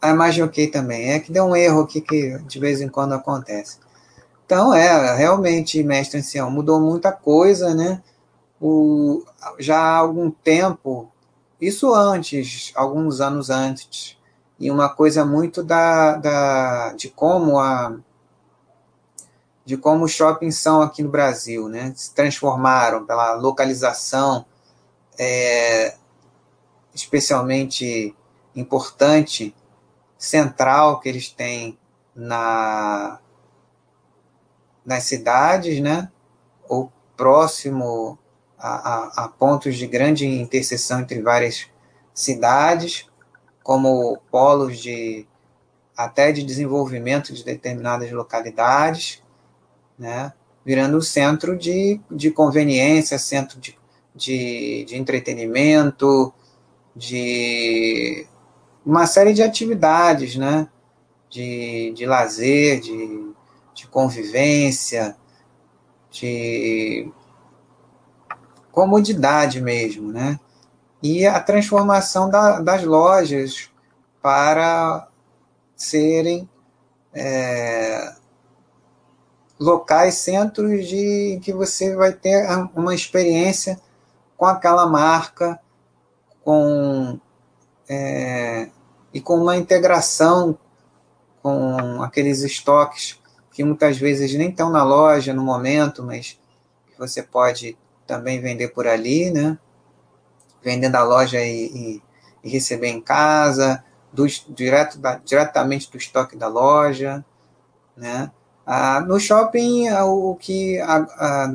A 0.00 0.10
imagem 0.10 0.44
ok 0.44 0.68
também. 0.68 1.10
É 1.10 1.18
que 1.18 1.32
deu 1.32 1.44
um 1.44 1.56
erro 1.56 1.80
aqui 1.80 2.00
que 2.00 2.38
de 2.38 2.58
vez 2.60 2.80
em 2.80 2.88
quando 2.88 3.14
acontece. 3.14 3.78
Então, 4.46 4.72
é, 4.72 5.14
realmente, 5.14 5.82
mestre 5.82 6.20
ancião, 6.20 6.50
mudou 6.50 6.80
muita 6.80 7.12
coisa, 7.12 7.74
né? 7.74 8.02
O, 8.60 9.22
já 9.58 9.78
há 9.78 9.96
algum 9.98 10.30
tempo, 10.30 11.12
isso 11.60 11.94
antes, 11.94 12.72
alguns 12.74 13.20
anos 13.20 13.50
antes, 13.50 14.16
e 14.58 14.70
uma 14.70 14.88
coisa 14.88 15.24
muito 15.24 15.62
da, 15.62 16.16
da 16.16 16.92
de 16.94 17.10
como 17.10 17.58
a 17.58 17.94
de 19.68 19.76
como 19.76 20.06
os 20.06 20.12
shoppings 20.12 20.56
são 20.56 20.80
aqui 20.80 21.02
no 21.02 21.10
Brasil, 21.10 21.68
né? 21.68 21.92
Se 21.94 22.14
transformaram 22.14 23.04
pela 23.04 23.34
localização 23.34 24.46
é, 25.18 25.94
especialmente 26.94 28.16
importante, 28.56 29.54
central 30.16 31.00
que 31.00 31.08
eles 31.10 31.28
têm 31.28 31.78
na, 32.16 33.20
nas 34.86 35.02
cidades, 35.02 35.80
né? 35.80 36.10
Ou 36.66 36.90
próximo 37.14 38.18
a, 38.58 38.70
a, 38.70 39.24
a 39.24 39.28
pontos 39.28 39.76
de 39.76 39.86
grande 39.86 40.24
interseção 40.24 41.00
entre 41.00 41.20
várias 41.20 41.68
cidades, 42.14 43.06
como 43.62 44.18
polos 44.30 44.78
de 44.78 45.28
até 45.94 46.32
de 46.32 46.42
desenvolvimento 46.42 47.34
de 47.34 47.44
determinadas 47.44 48.10
localidades, 48.10 49.22
né, 49.98 50.32
virando 50.64 51.00
centro 51.02 51.56
de, 51.56 52.00
de 52.10 52.30
conveniência, 52.30 53.18
centro 53.18 53.58
de, 53.58 53.76
de, 54.14 54.84
de 54.84 54.96
entretenimento, 54.96 56.32
de 56.94 58.26
uma 58.84 59.06
série 59.06 59.32
de 59.32 59.42
atividades, 59.42 60.36
né, 60.36 60.68
de, 61.30 61.92
de 61.94 62.06
lazer, 62.06 62.80
de, 62.80 63.32
de 63.74 63.86
convivência, 63.86 65.16
de 66.10 67.10
comodidade 68.72 69.60
mesmo, 69.60 70.12
né? 70.12 70.38
E 71.02 71.26
a 71.26 71.38
transformação 71.40 72.28
da, 72.28 72.60
das 72.60 72.82
lojas 72.84 73.70
para 74.22 75.08
serem 75.76 76.48
é, 77.12 78.14
locais, 79.58 80.14
centros 80.14 80.86
de 80.86 81.40
que 81.42 81.52
você 81.52 81.94
vai 81.96 82.12
ter 82.12 82.46
uma 82.74 82.94
experiência 82.94 83.80
com 84.36 84.46
aquela 84.46 84.86
marca, 84.86 85.58
com 86.44 87.18
é, 87.88 88.70
e 89.12 89.20
com 89.20 89.34
uma 89.34 89.56
integração 89.56 90.58
com 91.42 92.02
aqueles 92.02 92.42
estoques 92.42 93.18
que 93.52 93.64
muitas 93.64 93.96
vezes 93.96 94.34
nem 94.34 94.50
estão 94.50 94.70
na 94.70 94.84
loja 94.84 95.34
no 95.34 95.42
momento, 95.42 96.02
mas 96.02 96.38
que 96.86 96.98
você 96.98 97.22
pode 97.22 97.76
também 98.06 98.40
vender 98.40 98.68
por 98.68 98.86
ali, 98.86 99.30
né? 99.30 99.58
Vender 100.62 100.90
da 100.90 101.02
loja 101.02 101.40
e, 101.40 101.66
e, 101.66 102.02
e 102.44 102.48
receber 102.48 102.88
em 102.88 103.00
casa, 103.00 103.82
do, 104.12 104.26
direto 104.48 104.98
da, 104.98 105.16
diretamente 105.16 105.90
do 105.90 105.96
estoque 105.96 106.36
da 106.36 106.48
loja, 106.48 107.24
né? 107.96 108.30
Ah, 108.70 109.00
no 109.00 109.18
shopping, 109.18 109.88
ah, 109.88 110.04
o 110.04 110.36
que 110.36 110.78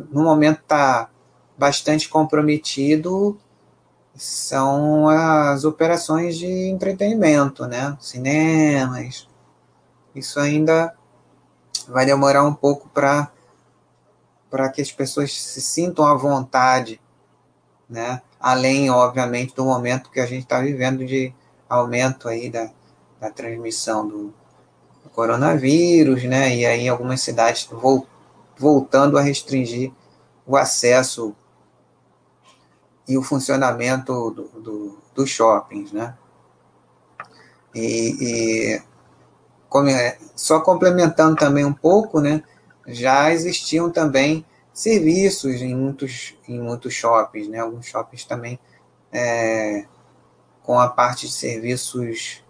no 0.09 0.23
momento 0.23 0.61
está 0.61 1.11
bastante 1.55 2.09
comprometido 2.09 3.39
são 4.15 5.07
as 5.07 5.63
operações 5.63 6.35
de 6.35 6.47
entretenimento, 6.47 7.67
né? 7.67 7.95
Cinemas. 8.01 9.27
Isso 10.15 10.39
ainda 10.39 10.95
vai 11.87 12.03
demorar 12.03 12.43
um 12.45 12.53
pouco 12.53 12.89
para 12.89 13.31
para 14.49 14.69
que 14.69 14.81
as 14.81 14.91
pessoas 14.91 15.39
se 15.39 15.61
sintam 15.61 16.05
à 16.05 16.15
vontade, 16.15 16.99
né? 17.87 18.23
Além, 18.39 18.89
obviamente, 18.89 19.53
do 19.53 19.65
momento 19.65 20.09
que 20.09 20.19
a 20.19 20.25
gente 20.25 20.43
está 20.43 20.61
vivendo 20.61 21.05
de 21.05 21.31
aumento 21.69 22.27
aí 22.27 22.49
da, 22.49 22.71
da 23.19 23.29
transmissão 23.29 24.07
do, 24.07 24.33
coronavírus, 25.13 26.23
né? 26.23 26.55
E 26.55 26.65
aí 26.65 26.89
algumas 26.89 27.21
cidades 27.21 27.69
voltando 28.57 29.17
a 29.17 29.21
restringir 29.21 29.91
o 30.45 30.57
acesso 30.57 31.35
e 33.07 33.17
o 33.17 33.23
funcionamento 33.23 34.31
do, 34.31 34.43
do, 34.61 34.97
dos 35.13 35.29
shoppings, 35.29 35.91
né? 35.91 36.15
E, 37.73 38.17
e 38.21 38.81
como 39.69 39.89
é, 39.89 40.17
só 40.35 40.59
complementando 40.59 41.35
também 41.35 41.65
um 41.65 41.73
pouco, 41.73 42.19
né? 42.19 42.43
Já 42.85 43.31
existiam 43.31 43.89
também 43.89 44.45
serviços 44.73 45.61
em 45.61 45.75
muitos, 45.75 46.35
em 46.47 46.59
muitos 46.59 46.93
shoppings, 46.93 47.47
né? 47.47 47.59
Alguns 47.59 47.85
shoppings 47.85 48.25
também 48.25 48.59
é, 49.11 49.85
com 50.61 50.79
a 50.79 50.89
parte 50.89 51.27
de 51.27 51.33
serviços 51.33 52.42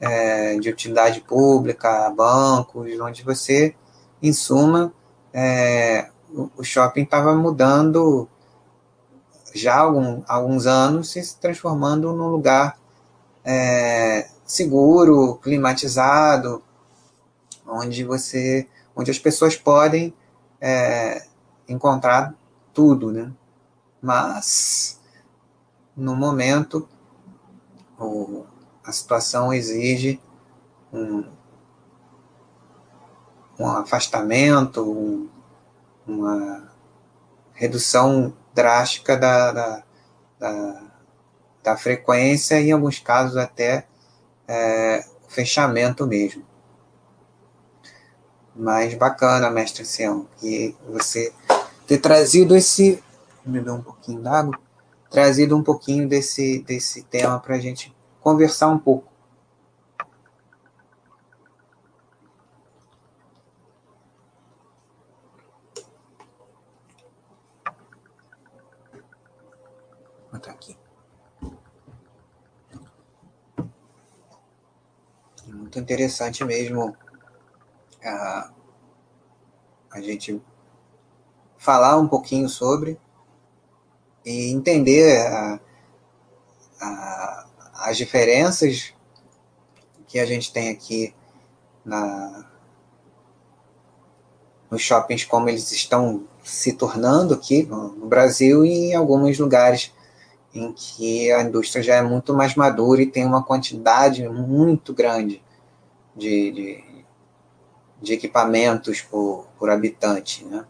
é, 0.00 0.58
de 0.58 0.70
utilidade 0.70 1.20
pública, 1.20 2.10
bancos, 2.10 2.88
onde 3.00 3.22
você, 3.22 3.74
em 4.22 4.32
suma, 4.32 4.92
é, 5.32 6.10
o, 6.56 6.62
shopping 6.62 7.02
estava 7.02 7.34
mudando 7.34 8.28
já 9.54 9.76
há 9.76 9.80
algum, 9.80 10.22
alguns 10.26 10.66
anos, 10.66 11.10
se 11.10 11.36
transformando 11.38 12.12
num 12.12 12.28
lugar 12.28 12.78
é, 13.44 14.28
seguro, 14.44 15.36
climatizado, 15.36 16.62
onde 17.66 18.04
você, 18.04 18.68
onde 18.94 19.10
as 19.10 19.18
pessoas 19.18 19.56
podem 19.56 20.14
é, 20.60 21.26
encontrar 21.68 22.34
tudo, 22.72 23.10
né? 23.10 23.30
Mas 24.00 25.00
no 25.96 26.14
momento 26.14 26.88
o, 27.98 28.44
a 28.88 28.92
situação 28.92 29.52
exige 29.52 30.18
um, 30.90 31.22
um 33.58 33.66
afastamento, 33.66 34.80
um, 34.82 35.28
uma 36.06 36.72
redução 37.52 38.32
drástica 38.54 39.14
da, 39.14 39.52
da, 39.52 39.82
da, 40.40 40.82
da, 41.62 41.76
frequência 41.76 42.58
e, 42.58 42.70
em 42.70 42.72
alguns 42.72 42.98
casos, 42.98 43.36
até 43.36 43.86
é, 44.48 45.04
fechamento 45.28 46.06
mesmo. 46.06 46.42
Mas 48.56 48.94
bacana, 48.94 49.50
mestre 49.50 49.84
Sião, 49.84 50.26
que 50.38 50.74
você 50.88 51.30
ter 51.86 51.98
trazido 51.98 52.56
esse. 52.56 53.04
Me 53.44 53.60
dá 53.60 53.74
um 53.74 53.82
pouquinho 53.82 54.22
d'água. 54.22 54.58
Trazido 55.10 55.54
um 55.54 55.62
pouquinho 55.62 56.08
desse, 56.08 56.60
desse 56.60 57.02
tema 57.02 57.38
para 57.38 57.56
a 57.56 57.60
gente 57.60 57.94
conversar 58.20 58.68
um 58.68 58.78
pouco. 58.78 59.08
Botar 70.32 70.50
aqui. 70.50 70.76
Muito 75.46 75.78
interessante 75.78 76.44
mesmo 76.44 76.96
a, 78.04 78.52
a 79.90 80.00
gente 80.00 80.40
falar 81.56 81.96
um 81.96 82.06
pouquinho 82.06 82.48
sobre 82.48 82.98
e 84.24 84.52
entender 84.52 85.26
a, 85.26 85.60
a, 86.80 87.46
as 87.78 87.96
diferenças 87.96 88.92
que 90.08 90.18
a 90.18 90.26
gente 90.26 90.52
tem 90.52 90.70
aqui 90.70 91.14
na, 91.84 92.44
nos 94.68 94.82
shoppings, 94.82 95.24
como 95.24 95.48
eles 95.48 95.70
estão 95.70 96.24
se 96.42 96.72
tornando 96.72 97.34
aqui 97.34 97.62
no, 97.62 98.06
Brasil 98.06 98.64
e 98.64 98.90
em 98.90 98.94
alguns 98.94 99.38
lugares 99.38 99.92
em 100.52 100.72
que 100.72 101.30
a 101.30 101.42
indústria 101.42 101.82
já 101.82 101.94
é 101.96 102.02
muito 102.02 102.34
mais 102.34 102.54
madura 102.54 103.02
e 103.02 103.06
tem 103.06 103.24
uma 103.24 103.44
quantidade 103.44 104.26
muito 104.28 104.92
grande 104.92 105.42
de, 106.16 106.50
de, 106.50 106.84
de 108.02 108.12
equipamentos 108.14 109.02
por, 109.02 109.46
por 109.58 109.70
habitante, 109.70 110.44
né? 110.44 110.64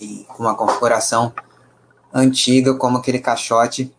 E 0.00 0.24
com 0.28 0.42
uma 0.42 0.54
configuração 0.54 1.32
antiga 2.12 2.74
como 2.74 2.98
aquele 2.98 3.20
caixote 3.20 3.94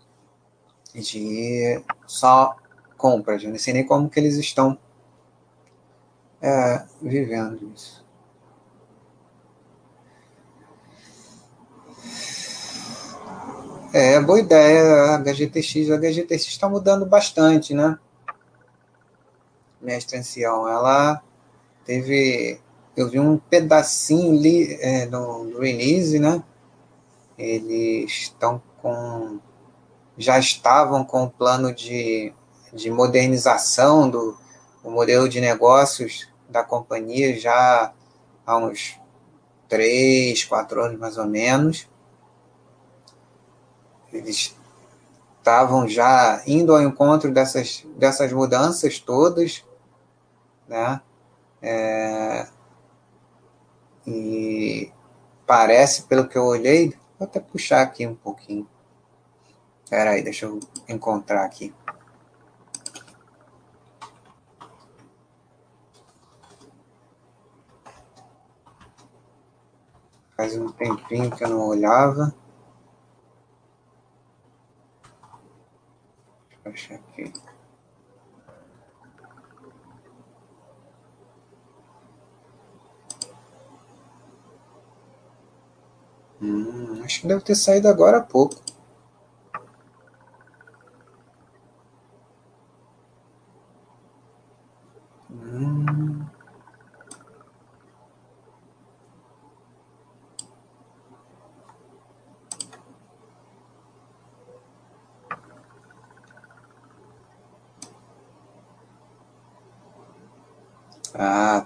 de 0.93 1.81
só 2.05 2.55
compras. 2.97 3.43
Eu 3.43 3.49
não 3.49 3.57
sei 3.57 3.73
nem 3.73 3.85
como 3.85 4.09
que 4.09 4.19
eles 4.19 4.35
estão 4.35 4.77
é, 6.41 6.85
vivendo 7.01 7.71
isso. 7.75 8.05
É, 13.91 14.19
boa 14.21 14.39
ideia, 14.39 15.15
a 15.15 15.17
HGTX. 15.17 15.89
A 15.89 15.95
HGTX 15.95 16.47
está 16.47 16.69
mudando 16.69 17.05
bastante, 17.07 17.73
né? 17.73 17.97
Mestre 19.81 20.17
Ancião, 20.17 20.67
ela 20.67 21.23
teve. 21.85 22.59
Eu 22.95 23.09
vi 23.09 23.19
um 23.19 23.37
pedacinho 23.37 24.37
ali 24.37 24.77
é, 24.81 25.05
no, 25.05 25.45
no 25.45 25.59
release, 25.59 26.19
né? 26.19 26.43
Eles 27.37 28.11
estão 28.11 28.61
com. 28.81 29.39
Já 30.19 30.37
estavam 30.37 31.03
com 31.03 31.23
o 31.23 31.29
plano 31.31 31.73
de, 31.73 32.31
de 32.71 32.91
modernização 32.91 34.07
do 34.07 34.37
modelo 34.83 35.27
de 35.27 35.41
negócios 35.41 36.29
da 36.47 36.63
companhia 36.63 37.39
já 37.39 37.91
há 38.45 38.57
uns 38.57 38.99
três, 39.67 40.43
quatro 40.43 40.83
anos 40.83 40.99
mais 40.99 41.17
ou 41.17 41.25
menos 41.25 41.87
eles 44.11 44.55
estavam 45.37 45.87
já 45.87 46.41
indo 46.45 46.73
ao 46.73 46.81
encontro 46.81 47.31
dessas, 47.31 47.85
dessas 47.95 48.31
mudanças 48.31 48.99
todas, 48.99 49.63
né? 50.67 51.01
É, 51.61 52.47
e 54.05 54.91
parece, 55.45 56.03
pelo 56.03 56.27
que 56.27 56.37
eu 56.37 56.45
olhei, 56.45 56.89
vou 57.17 57.27
até 57.27 57.39
puxar 57.39 57.81
aqui 57.81 58.05
um 58.05 58.15
pouquinho. 58.15 58.67
Espera 59.89 60.11
aí, 60.11 60.21
deixa 60.21 60.45
eu 60.45 60.59
encontrar 60.87 61.43
aqui. 61.43 61.73
Faz 70.37 70.55
um 70.55 70.71
tempinho 70.71 71.35
que 71.35 71.43
eu 71.43 71.49
não 71.49 71.67
olhava. 71.67 72.31
achar 76.65 76.93
aqui. 76.93 77.33
Hum, 86.39 87.01
acho 87.03 87.21
que 87.21 87.27
deve 87.27 87.41
ter 87.41 87.55
saído 87.55 87.87
agora 87.87 88.19
há 88.19 88.21
pouco. 88.21 88.68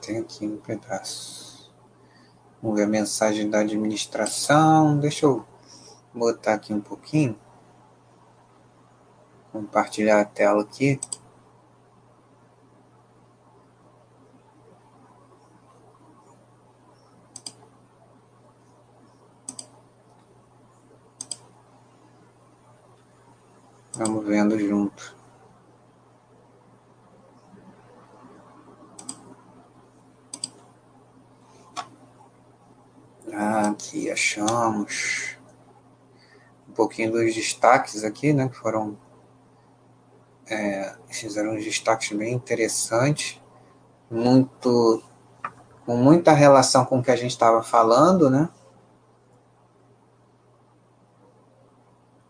Tem 0.03 0.19
aqui 0.19 0.45
um 0.45 0.57
pedaço. 0.57 1.71
Vamos 2.61 2.77
ver 2.77 2.83
a 2.83 2.87
mensagem 2.87 3.49
da 3.49 3.59
administração. 3.59 4.99
Deixa 4.99 5.25
eu 5.25 5.45
botar 6.13 6.55
aqui 6.55 6.73
um 6.73 6.81
pouquinho. 6.81 7.39
Compartilhar 9.51 10.19
a 10.19 10.25
tela 10.25 10.61
aqui. 10.61 10.99
Vamos 24.05 24.25
vendo 24.25 24.59
junto. 24.59 25.15
aqui 33.69 34.11
achamos 34.11 35.37
um 36.67 36.73
pouquinho 36.73 37.13
dos 37.13 37.33
destaques 37.33 38.03
aqui, 38.03 38.33
né? 38.33 38.49
Que 38.49 38.55
foram. 38.57 38.97
É, 40.47 40.95
fizeram 41.09 41.55
uns 41.55 41.63
destaques 41.63 42.11
bem 42.11 42.33
interessantes, 42.33 43.41
muito, 44.11 45.01
com 45.85 45.95
muita 45.95 46.33
relação 46.33 46.83
com 46.83 46.99
o 46.99 47.03
que 47.03 47.09
a 47.09 47.15
gente 47.15 47.31
estava 47.31 47.63
falando, 47.63 48.29
né? 48.29 48.49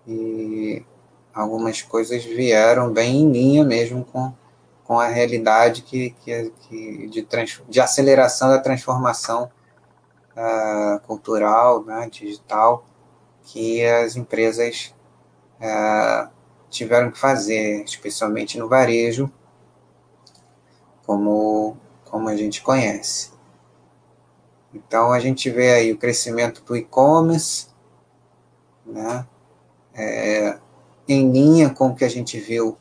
E 0.08 0.86
algumas 1.54 1.84
coisas 1.84 2.26
vieram 2.26 2.92
bem 2.92 3.22
em 3.22 3.32
linha 3.32 3.64
mesmo 3.64 4.04
com, 4.06 4.34
com 4.84 5.00
a 5.00 5.08
realidade 5.08 5.84
que, 5.84 6.10
que, 6.22 6.52
que 6.62 7.08
de, 7.08 7.22
trans, 7.22 7.62
de 7.70 7.80
aceleração 7.80 8.50
da 8.50 8.58
transformação 8.58 9.52
uh, 10.36 11.00
cultural, 11.06 11.84
né, 11.84 12.10
digital, 12.12 12.84
que 13.44 13.86
as 13.86 14.16
empresas 14.16 14.96
uh, 15.60 16.28
tiveram 16.72 17.12
que 17.12 17.20
fazer, 17.20 17.84
especialmente 17.84 18.58
no 18.58 18.68
varejo, 18.68 19.32
como, 21.06 21.78
como 22.04 22.30
a 22.30 22.36
gente 22.36 22.64
conhece. 22.64 23.32
Então, 24.74 25.12
a 25.12 25.20
gente 25.20 25.52
vê 25.52 25.72
aí 25.72 25.92
o 25.92 25.98
crescimento 26.00 26.64
do 26.64 26.76
e-commerce, 26.76 27.68
né, 28.84 29.28
é, 29.94 30.58
em 31.08 31.32
linha 31.32 31.70
com 31.70 31.88
o 31.88 31.96
que 31.96 32.06
a 32.06 32.10
gente 32.10 32.40
viu 32.40 32.78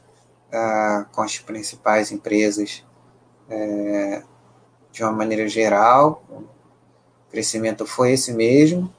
uh, 0.52 1.04
com 1.12 1.22
as 1.22 1.38
principais 1.38 2.12
empresas 2.12 2.84
é, 3.48 4.22
de 4.90 5.02
uma 5.02 5.12
maneira 5.12 5.48
geral, 5.48 6.22
crescimento 7.30 7.86
foi 7.86 8.12
esse 8.12 8.32
mesmo, 8.32 8.92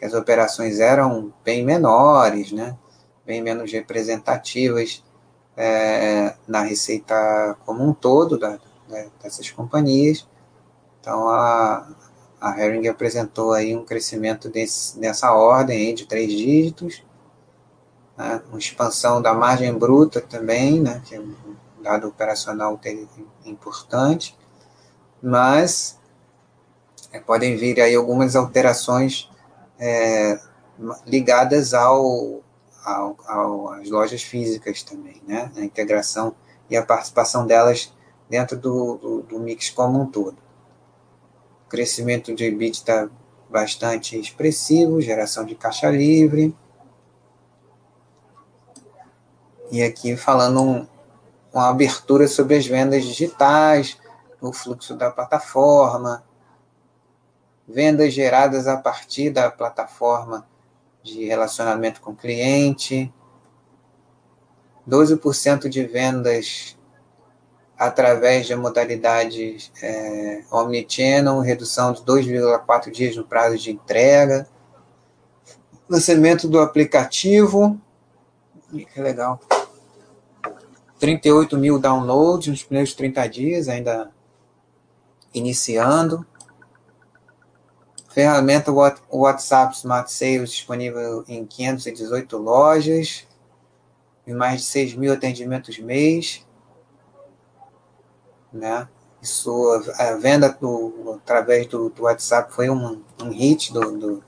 as 0.00 0.14
operações 0.14 0.80
eram 0.80 1.32
bem 1.44 1.64
menores, 1.64 2.50
né? 2.52 2.76
bem 3.24 3.40
menos 3.40 3.70
representativas 3.70 5.02
é, 5.56 6.34
na 6.46 6.62
receita 6.62 7.56
como 7.64 7.84
um 7.84 7.92
todo 7.92 8.38
da, 8.38 8.58
dessas 9.22 9.50
companhias. 9.50 10.26
Então, 11.00 11.28
a, 11.28 11.88
a 12.40 12.60
Hering 12.60 12.88
apresentou 12.88 13.52
aí 13.52 13.76
um 13.76 13.84
crescimento 13.84 14.48
desse, 14.48 14.98
nessa 14.98 15.32
ordem 15.32 15.94
de 15.94 16.06
três 16.06 16.32
dígitos, 16.32 17.02
né? 18.16 18.42
uma 18.48 18.58
expansão 18.58 19.20
da 19.20 19.34
margem 19.34 19.72
bruta 19.72 20.20
também, 20.20 20.80
né? 20.80 21.02
que 21.04 21.14
é 21.14 21.20
um 21.20 21.34
dado 21.82 22.08
operacional 22.08 22.80
importante, 23.44 24.38
mas 25.22 25.98
é, 27.12 27.20
podem 27.20 27.56
vir 27.56 27.80
aí 27.80 27.94
algumas 27.94 28.34
alterações 28.36 29.28
é, 29.78 30.40
ligadas 31.06 31.74
ao, 31.74 32.40
ao, 32.84 33.16
ao, 33.26 33.72
às 33.72 33.90
lojas 33.90 34.22
físicas 34.22 34.82
também, 34.82 35.20
né? 35.26 35.50
A 35.56 35.60
integração 35.60 36.34
e 36.70 36.76
a 36.76 36.84
participação 36.84 37.46
delas 37.46 37.92
dentro 38.28 38.56
do, 38.56 38.96
do, 38.96 39.22
do 39.22 39.38
mix 39.38 39.70
como 39.70 40.00
um 40.00 40.06
todo. 40.06 40.36
Crescimento 41.68 42.34
de 42.34 42.44
EBIT 42.44 42.78
está 42.78 43.08
bastante 43.50 44.18
expressivo, 44.18 45.00
geração 45.00 45.44
de 45.44 45.54
caixa 45.54 45.90
livre. 45.90 46.54
E 49.72 49.82
aqui 49.82 50.18
falando 50.18 50.60
um, 50.60 50.86
uma 51.50 51.70
abertura 51.70 52.28
sobre 52.28 52.56
as 52.56 52.66
vendas 52.66 53.04
digitais, 53.04 53.96
o 54.38 54.52
fluxo 54.52 54.94
da 54.94 55.10
plataforma, 55.10 56.22
vendas 57.66 58.12
geradas 58.12 58.68
a 58.68 58.76
partir 58.76 59.30
da 59.30 59.50
plataforma 59.50 60.46
de 61.02 61.24
relacionamento 61.24 62.02
com 62.02 62.14
cliente, 62.14 63.10
12% 64.86 65.70
de 65.70 65.86
vendas 65.86 66.76
através 67.78 68.46
de 68.46 68.54
modalidades 68.54 69.72
é, 69.82 70.44
omnichannel, 70.50 71.40
redução 71.40 71.94
de 71.94 72.02
2,4 72.02 72.90
dias 72.90 73.16
no 73.16 73.24
prazo 73.24 73.56
de 73.56 73.70
entrega, 73.70 74.46
lançamento 75.88 76.46
do 76.46 76.60
aplicativo 76.60 77.80
Que 78.72 79.00
legal. 79.00 79.38
38 81.02 81.58
mil 81.58 81.80
downloads 81.80 82.46
nos 82.46 82.62
primeiros 82.62 82.94
30 82.94 83.26
dias, 83.28 83.68
ainda 83.68 84.12
iniciando. 85.34 86.24
Ferramenta 88.08 88.70
WhatsApp 89.10 89.74
Smart 89.74 90.12
Sales 90.12 90.52
disponível 90.52 91.24
em 91.26 91.44
518 91.44 92.38
lojas, 92.38 93.26
e 94.24 94.32
mais 94.32 94.60
de 94.60 94.66
6 94.68 94.94
mil 94.94 95.12
atendimentos 95.12 95.76
mês. 95.76 96.46
Né? 98.52 98.86
Isso, 99.20 99.50
a 99.98 100.14
venda 100.14 100.50
do, 100.50 101.18
através 101.20 101.66
do, 101.66 101.90
do 101.90 102.04
WhatsApp 102.04 102.54
foi 102.54 102.70
um, 102.70 103.02
um 103.20 103.30
hit 103.30 103.72
do, 103.72 103.98
do, 103.98 104.24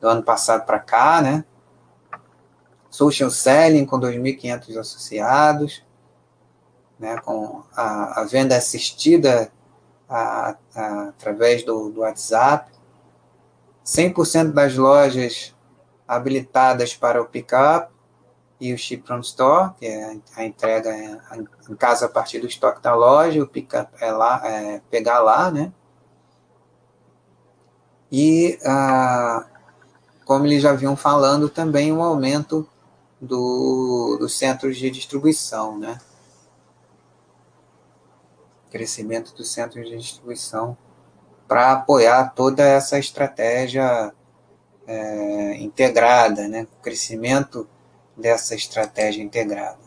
do 0.00 0.08
ano 0.08 0.24
passado 0.24 0.66
para 0.66 0.80
cá, 0.80 1.22
né? 1.22 1.44
Social 2.90 3.30
Selling 3.30 3.86
com 3.86 4.00
2.500 4.00 4.76
associados, 4.76 5.84
né? 7.00 7.18
com 7.24 7.64
a, 7.74 8.20
a 8.20 8.24
venda 8.24 8.56
assistida 8.56 9.50
a, 10.08 10.54
a, 10.74 11.02
através 11.08 11.64
do, 11.64 11.90
do 11.90 12.00
WhatsApp. 12.00 12.70
100% 13.84 14.52
das 14.52 14.76
lojas 14.76 15.54
habilitadas 16.06 16.94
para 16.94 17.20
o 17.20 17.26
pickup 17.26 17.90
e 18.60 18.74
o 18.74 18.78
Ship 18.78 19.02
from 19.06 19.20
Store, 19.20 19.72
que 19.78 19.86
é 19.86 20.16
a 20.36 20.44
entrega 20.44 20.94
em 21.68 21.74
casa 21.76 22.06
a 22.06 22.08
partir 22.08 22.38
do 22.38 22.46
estoque 22.46 22.82
da 22.82 22.94
loja, 22.94 23.42
o 23.42 23.46
pickup 23.46 23.90
é 24.00 24.12
lá, 24.12 24.42
é 24.44 24.82
pegar 24.90 25.20
lá, 25.20 25.50
né? 25.50 25.72
E, 28.12 28.58
ah, 28.64 29.46
como 30.24 30.46
eles 30.46 30.62
já 30.62 30.72
vinham 30.72 30.96
falando, 30.96 31.48
também 31.48 31.92
um 31.92 32.02
aumento 32.02 32.68
do, 33.20 34.16
dos 34.18 34.36
centros 34.36 34.76
de 34.76 34.90
distribuição, 34.90 35.78
né? 35.78 35.98
Crescimento 38.70 39.34
dos 39.34 39.52
centros 39.52 39.88
de 39.88 39.96
distribuição 39.96 40.76
para 41.48 41.72
apoiar 41.72 42.32
toda 42.34 42.62
essa 42.62 42.98
estratégia 42.98 44.12
é, 44.86 45.54
integrada, 45.56 46.46
né? 46.48 46.66
O 46.78 46.82
crescimento 46.82 47.68
dessa 48.16 48.54
estratégia 48.54 49.22
integrada. 49.22 49.78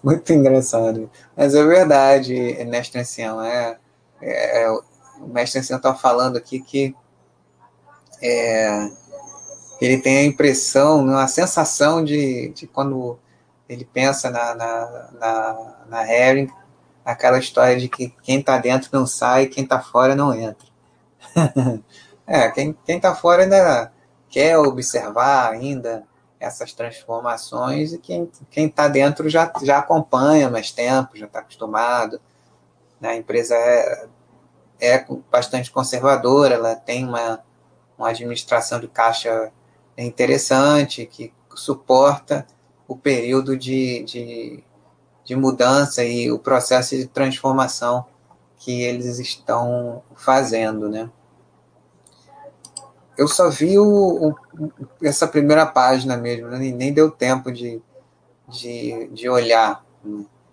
Muito 0.02 0.32
engraçado. 0.32 1.10
Mas 1.36 1.54
é 1.54 1.64
verdade, 1.64 2.34
mestre 2.64 3.00
ancião. 3.00 3.42
É, 3.42 3.78
é, 4.20 4.62
é, 4.62 4.70
o 4.70 4.82
mestre 5.28 5.60
ancião 5.60 5.76
está 5.76 5.94
falando 5.94 6.36
aqui 6.36 6.60
que 6.60 6.94
é, 8.22 8.90
ele 9.80 9.98
tem 9.98 10.18
a 10.18 10.24
impressão, 10.24 11.16
a 11.16 11.26
sensação 11.26 12.04
de, 12.04 12.50
de 12.50 12.66
quando 12.66 13.18
ele 13.68 13.84
pensa 13.84 14.30
na, 14.30 14.54
na, 14.54 15.10
na, 15.12 15.76
na 15.88 16.12
Herring, 16.12 16.50
aquela 17.04 17.38
história 17.38 17.76
de 17.76 17.88
que 17.88 18.10
quem 18.22 18.40
está 18.40 18.58
dentro 18.58 18.90
não 18.92 19.06
sai, 19.06 19.46
quem 19.46 19.64
está 19.64 19.80
fora 19.80 20.14
não 20.14 20.34
entra. 20.34 20.68
é, 22.26 22.50
quem 22.50 22.76
está 22.86 23.14
fora 23.14 23.44
ainda 23.44 23.92
quer 24.28 24.58
observar 24.58 25.52
ainda 25.52 26.04
essas 26.38 26.72
transformações 26.72 27.92
e 27.92 27.98
quem 27.98 28.30
está 28.56 28.88
dentro 28.88 29.28
já, 29.28 29.52
já 29.62 29.78
acompanha 29.78 30.48
mais 30.48 30.72
tempo, 30.72 31.16
já 31.16 31.26
está 31.26 31.40
acostumado. 31.40 32.20
Né? 33.00 33.10
A 33.10 33.16
empresa 33.16 33.54
é, 33.54 34.08
é 34.80 35.06
bastante 35.30 35.70
conservadora, 35.70 36.54
ela 36.54 36.74
tem 36.74 37.06
uma, 37.06 37.40
uma 37.96 38.08
administração 38.08 38.80
de 38.80 38.88
caixa 38.88 39.52
interessante, 39.96 41.06
que 41.06 41.32
suporta 41.54 42.46
o 42.88 42.96
período 42.96 43.56
de, 43.56 44.02
de 44.04 44.64
de 45.30 45.36
mudança 45.36 46.02
e 46.02 46.28
o 46.28 46.40
processo 46.40 46.96
de 46.96 47.06
transformação 47.06 48.04
que 48.58 48.82
eles 48.82 49.20
estão 49.20 50.02
fazendo, 50.16 50.88
né? 50.88 51.08
Eu 53.16 53.28
só 53.28 53.48
vi 53.48 53.78
o, 53.78 53.84
o, 54.28 54.34
essa 55.00 55.28
primeira 55.28 55.64
página 55.66 56.16
mesmo, 56.16 56.48
né? 56.48 56.58
nem 56.58 56.92
deu 56.92 57.12
tempo 57.12 57.52
de, 57.52 57.80
de, 58.48 59.08
de 59.12 59.28
olhar. 59.28 59.84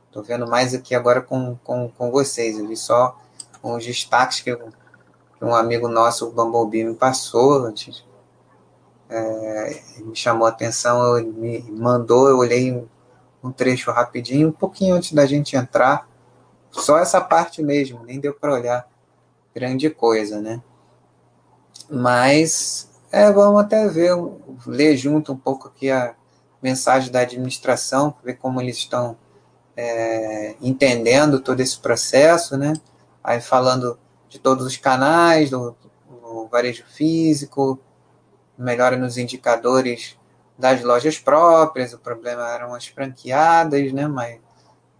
Estou 0.05 0.21
né? 0.21 0.27
vendo 0.27 0.47
mais 0.47 0.75
aqui 0.75 0.93
agora 0.93 1.21
com, 1.21 1.57
com, 1.63 1.89
com 1.89 2.11
vocês. 2.11 2.59
Eu 2.59 2.67
vi 2.67 2.77
só 2.77 3.17
os 3.63 3.83
destaques 3.83 4.41
que, 4.41 4.55
que 4.55 5.43
um 5.45 5.55
amigo 5.55 5.87
nosso, 5.87 6.27
o 6.27 6.31
Bumblebee, 6.31 6.83
me 6.83 6.93
passou 6.93 7.65
antes. 7.65 8.05
É, 9.09 9.81
me 9.99 10.15
chamou 10.15 10.45
a 10.45 10.49
atenção, 10.49 11.21
me 11.23 11.61
mandou, 11.71 12.27
eu 12.27 12.37
olhei 12.37 12.71
um 13.43 13.51
trecho 13.51 13.91
rapidinho, 13.91 14.49
um 14.49 14.51
pouquinho 14.51 14.95
antes 14.95 15.13
da 15.13 15.25
gente 15.25 15.55
entrar. 15.55 16.07
Só 16.71 16.97
essa 16.97 17.21
parte 17.21 17.63
mesmo, 17.63 18.03
nem 18.03 18.19
deu 18.19 18.33
para 18.33 18.53
olhar 18.53 18.87
grande 19.55 19.89
coisa, 19.89 20.39
né? 20.41 20.61
Mas 21.89 22.89
é, 23.11 23.31
vamos 23.31 23.61
até 23.61 23.87
ver, 23.87 24.11
ler 24.65 24.97
junto 24.97 25.31
um 25.31 25.37
pouco 25.37 25.67
aqui 25.69 25.89
a 25.89 26.13
mensagem 26.61 27.11
da 27.11 27.21
administração, 27.21 28.13
ver 28.23 28.35
como 28.35 28.61
eles 28.61 28.77
estão 28.77 29.17
é, 29.75 30.55
entendendo 30.61 31.39
todo 31.39 31.61
esse 31.61 31.79
processo, 31.79 32.57
né? 32.57 32.73
Aí 33.23 33.39
falando 33.39 33.97
de 34.27 34.39
todos 34.39 34.65
os 34.65 34.75
canais, 34.75 35.49
do, 35.49 35.75
do 36.09 36.47
varejo 36.47 36.83
físico, 36.85 37.79
melhora 38.57 38.97
nos 38.97 39.17
indicadores 39.17 40.17
das 40.57 40.83
lojas 40.83 41.19
próprias, 41.19 41.93
o 41.93 41.99
problema 41.99 42.49
eram 42.49 42.73
as 42.73 42.87
franqueadas, 42.87 43.93
né, 43.93 44.07
mai, 44.07 44.41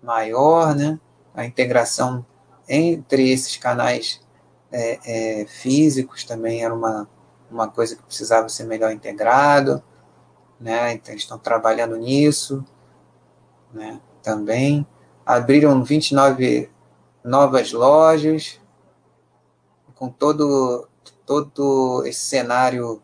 maior, 0.02 0.76
né, 0.76 1.00
a 1.34 1.46
integração 1.46 2.26
entre 2.70 3.32
esses 3.32 3.58
canais 3.58 4.22
é, 4.72 5.42
é, 5.42 5.46
físicos 5.46 6.24
também 6.24 6.64
era 6.64 6.74
uma, 6.74 7.10
uma 7.50 7.68
coisa 7.68 7.96
que 7.96 8.04
precisava 8.04 8.50
ser 8.50 8.66
melhor 8.66 8.92
integrado, 8.92 9.82
né, 10.60 10.94
então 10.94 11.14
eles 11.14 11.24
estão 11.24 11.40
trabalhando 11.40 11.98
nisso, 11.98 12.64
né, 13.74 14.00
também. 14.22 14.86
Abriram 15.26 15.84
29 15.84 16.70
novas 17.24 17.72
lojas, 17.74 18.60
com 19.96 20.10
todo, 20.10 20.88
todo 21.26 22.04
esse 22.06 22.20
cenário 22.20 23.02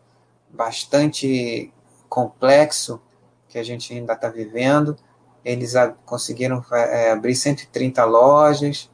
bastante 0.54 1.72
complexo 2.08 3.00
que 3.48 3.58
a 3.58 3.62
gente 3.62 3.92
ainda 3.92 4.12
está 4.14 4.28
vivendo. 4.28 4.96
Eles 5.44 5.74
conseguiram 6.06 6.64
é, 6.72 7.10
abrir 7.10 7.34
130 7.34 8.04
lojas, 8.04 8.90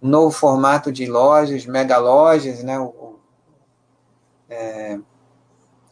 novo 0.00 0.30
formato 0.30 0.92
de 0.92 1.06
lojas, 1.06 1.64
mega 1.64 1.96
lojas, 1.96 2.62
né, 2.62 2.78
o, 2.78 3.18
é, 4.50 4.98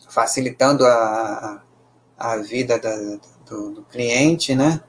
facilitando 0.09 0.87
a, 0.87 1.63
a 2.19 2.37
vida 2.39 2.79
da, 2.79 2.95
do, 3.49 3.71
do, 3.73 3.83
cliente, 3.85 4.55
né, 4.55 4.83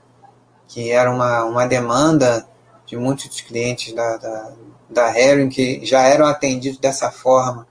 que 0.67 0.91
era 0.91 1.09
uma, 1.09 1.45
uma 1.45 1.65
demanda 1.65 2.47
de 2.85 2.97
muitos 2.97 3.39
clientes 3.39 3.93
da, 3.93 4.17
da, 4.17 4.51
da 4.89 5.17
Herring 5.17 5.49
que 5.49 5.85
já 5.85 6.01
eram 6.01 6.25
atendidos 6.25 6.79
dessa 6.79 7.09
forma 7.09 7.65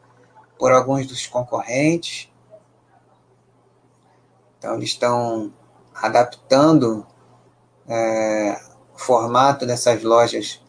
por 0.61 0.73
alguns 0.73 1.07
dos 1.07 1.27
concorrentes. 1.27 2.31
Então, 4.59 4.75
eles 4.75 4.90
estão 4.90 5.51
adaptando 5.94 7.07
é, 7.88 8.61
o 8.94 8.99
formato 8.99 9.64
dessas 9.64 10.03
lojas 10.03 10.61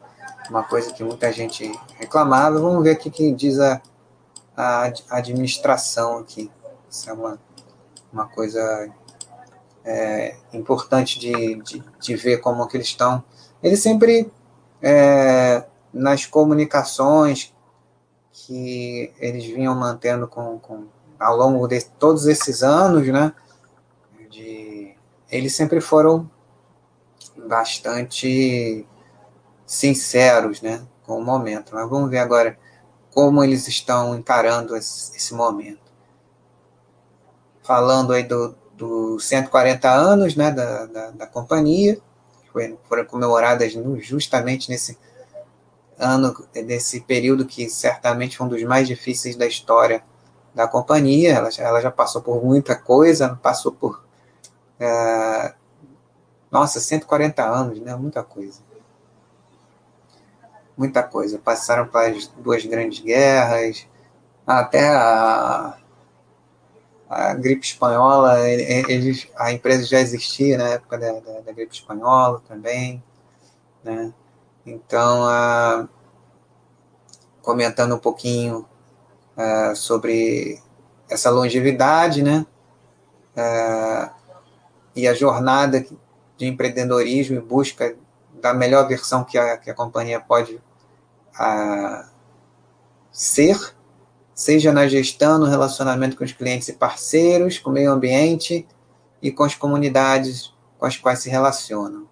uma 0.52 0.64
coisa 0.64 0.92
que 0.92 1.02
muita 1.02 1.32
gente 1.32 1.72
reclamava. 1.98 2.60
Vamos 2.60 2.84
ver 2.84 2.98
o 2.98 3.00
que 3.00 3.32
diz 3.32 3.58
a, 3.58 3.82
a 4.56 4.92
administração 5.10 6.18
aqui. 6.18 6.52
Isso 6.90 7.10
é 7.10 7.14
uma, 7.14 7.40
uma 8.12 8.28
coisa 8.28 8.92
é, 9.86 10.36
importante 10.52 11.18
de, 11.18 11.56
de, 11.64 11.82
de, 12.02 12.16
ver 12.18 12.40
como 12.42 12.68
que 12.68 12.76
eles 12.76 12.88
estão. 12.88 13.24
Eles 13.64 13.82
sempre, 13.82 14.30
é, 14.82 15.64
nas 15.94 16.26
comunicações 16.26 17.54
que 18.34 19.14
eles 19.20 19.46
vinham 19.46 19.74
mantendo 19.74 20.28
com, 20.28 20.60
com, 20.60 20.88
ao 21.18 21.38
longo 21.38 21.66
de 21.66 21.80
todos 21.82 22.28
esses 22.28 22.62
anos, 22.62 23.08
né, 23.08 23.32
de, 24.30 24.94
eles 25.30 25.56
sempre 25.56 25.80
foram 25.80 26.30
bastante 27.48 28.86
sinceros 29.66 30.62
né, 30.62 30.82
com 31.04 31.18
o 31.18 31.24
momento. 31.24 31.74
Mas 31.74 31.90
vamos 31.90 32.10
ver 32.10 32.20
agora 32.20 32.58
como 33.14 33.44
eles 33.44 33.68
estão 33.68 34.16
encarando 34.16 34.76
esse, 34.76 35.34
momento. 35.34 35.92
Falando 37.62 38.14
aí 38.14 38.24
do, 38.24 38.56
dos 38.74 39.26
140 39.26 39.90
anos 39.90 40.36
né, 40.36 40.52
da, 40.52 40.86
da, 40.86 41.12
da 41.12 41.28
companhia, 41.28 41.96
que 42.44 42.78
foram 42.84 43.06
comemoradas 43.06 43.74
justamente 44.00 44.70
nesse 44.70 44.98
ano, 45.98 46.36
nesse 46.56 47.02
período 47.02 47.46
que 47.46 47.70
certamente 47.70 48.38
foi 48.38 48.48
um 48.48 48.50
dos 48.50 48.64
mais 48.64 48.88
difíceis 48.88 49.36
da 49.36 49.46
história 49.46 50.04
da 50.54 50.68
companhia. 50.68 51.34
Ela, 51.34 51.50
ela 51.58 51.82
já 51.82 51.92
passou 51.92 52.22
por 52.22 52.44
muita 52.44 52.76
coisa, 52.76 53.40
passou 53.42 53.72
por. 53.72 54.04
É, 54.80 55.54
nossa, 56.50 56.80
140 56.80 57.44
anos, 57.44 57.80
né? 57.80 57.96
Muita 57.96 58.24
coisa. 58.24 58.62
Muita 60.82 61.04
coisa. 61.04 61.38
Passaram 61.38 61.86
pelas 61.86 62.26
duas 62.26 62.66
grandes 62.66 63.02
guerras, 63.02 63.86
até 64.48 64.90
a, 64.90 65.78
a 67.08 67.36
gripe 67.36 67.64
espanhola, 67.64 68.40
eles, 68.50 69.28
a 69.38 69.52
empresa 69.52 69.86
já 69.86 70.00
existia 70.00 70.58
na 70.58 70.70
época 70.70 70.98
da, 70.98 71.12
da, 71.20 71.42
da 71.42 71.52
gripe 71.52 71.76
espanhola 71.76 72.42
também, 72.48 73.04
né? 73.84 74.12
Então, 74.66 75.88
comentando 77.44 77.94
um 77.94 78.00
pouquinho 78.00 78.68
a, 79.38 79.76
sobre 79.76 80.60
essa 81.08 81.30
longevidade, 81.30 82.24
né? 82.24 82.44
A, 83.38 84.16
e 84.96 85.08
a 85.08 85.14
jornada 85.14 85.86
de 86.38 86.48
empreendedorismo 86.48 87.38
em 87.38 87.40
busca 87.40 87.96
da 88.42 88.52
melhor 88.52 88.88
versão 88.88 89.24
que 89.24 89.38
a, 89.38 89.56
que 89.60 89.70
a 89.70 89.76
companhia 89.76 90.20
pode 90.20 90.60
ser 93.12 93.76
seja 94.34 94.72
na 94.72 94.88
gestão, 94.88 95.38
no 95.38 95.46
relacionamento 95.46 96.18
com 96.18 96.24
os 96.24 96.32
clientes 96.32 96.68
e 96.68 96.74
parceiros, 96.74 97.60
com 97.60 97.70
o 97.70 97.74
meio 97.74 97.92
ambiente 97.92 98.68
e 99.22 99.32
com 99.32 99.44
as 99.44 99.54
comunidades 99.54 100.52
com 100.82 100.88
as 100.88 100.98
quais 100.98 101.20
se 101.20 101.30
relacionam. 101.30 102.08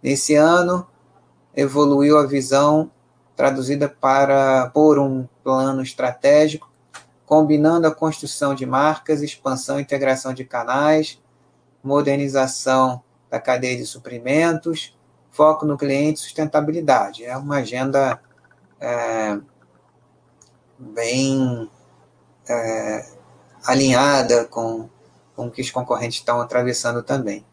Nesse 0.00 0.36
ano, 0.36 0.86
evoluiu 1.52 2.16
a 2.16 2.24
visão 2.24 2.88
traduzida 3.34 3.88
para 3.88 4.70
por 4.70 5.00
um 5.00 5.26
plano 5.42 5.82
estratégico, 5.82 6.70
combinando 7.26 7.88
a 7.88 7.94
construção 7.94 8.54
de 8.54 8.64
marcas, 8.64 9.20
expansão 9.20 9.80
e 9.80 9.82
integração 9.82 10.32
de 10.32 10.44
canais, 10.44 11.20
modernização 11.82 13.02
da 13.28 13.40
cadeia 13.40 13.76
de 13.76 13.84
suprimentos, 13.84 14.96
foco 15.32 15.66
no 15.66 15.76
cliente 15.76 16.20
e 16.20 16.22
sustentabilidade. 16.22 17.24
É 17.24 17.36
uma 17.36 17.56
agenda 17.56 18.20
é, 18.84 19.40
bem 20.78 21.70
é, 22.48 23.06
alinhada 23.64 24.44
com, 24.44 24.88
com 25.34 25.46
o 25.46 25.50
que 25.50 25.62
os 25.62 25.70
concorrentes 25.70 26.18
estão 26.18 26.40
atravessando 26.40 27.02
também. 27.02 27.44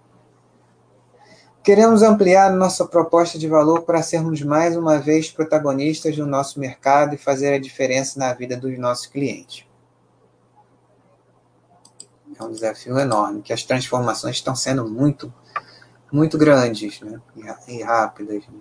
Queremos 1.64 2.02
ampliar 2.02 2.52
nossa 2.52 2.86
proposta 2.86 3.38
de 3.38 3.48
valor 3.48 3.84
para 3.84 4.02
sermos 4.02 4.42
mais 4.42 4.76
uma 4.76 4.98
vez 4.98 5.32
protagonistas 5.32 6.16
do 6.16 6.26
nosso 6.26 6.60
mercado 6.60 7.14
e 7.14 7.20
fazer 7.20 7.54
a 7.54 7.60
diferença 7.60 8.20
na 8.20 8.34
vida 8.34 8.58
dos 8.58 8.78
nossos 8.80 9.06
clientes. 9.06 9.66
É 12.38 12.44
um 12.44 12.52
desafio 12.52 12.98
enorme, 12.98 13.44
que 13.44 13.54
as 13.54 13.62
transformações 13.62 14.38
estão 14.38 14.56
sendo 14.56 14.90
muito, 14.90 15.32
muito 16.12 16.36
grandes 16.36 17.00
né? 17.02 17.22
e, 17.68 17.84
rápidas. 17.84 18.44
Né? 18.48 18.60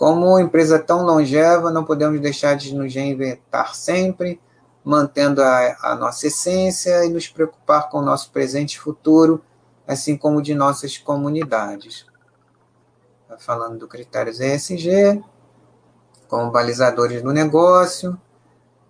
Como 0.00 0.40
empresa 0.40 0.78
tão 0.78 1.04
longeva, 1.04 1.70
não 1.70 1.84
podemos 1.84 2.18
deixar 2.22 2.56
de 2.56 2.74
nos 2.74 2.94
reinventar 2.94 3.74
sempre, 3.74 4.40
mantendo 4.82 5.42
a, 5.42 5.76
a 5.82 5.94
nossa 5.94 6.26
essência 6.26 7.04
e 7.04 7.10
nos 7.10 7.28
preocupar 7.28 7.90
com 7.90 7.98
o 7.98 8.02
nosso 8.02 8.30
presente 8.30 8.76
e 8.76 8.78
futuro, 8.78 9.44
assim 9.86 10.16
como 10.16 10.40
de 10.40 10.54
nossas 10.54 10.96
comunidades. 10.96 12.06
Tá 13.28 13.36
falando 13.36 13.76
do 13.76 13.86
critérios 13.86 14.40
ESG, 14.40 15.22
como 16.28 16.50
balizadores 16.50 17.20
do 17.20 17.30
negócio, 17.30 18.18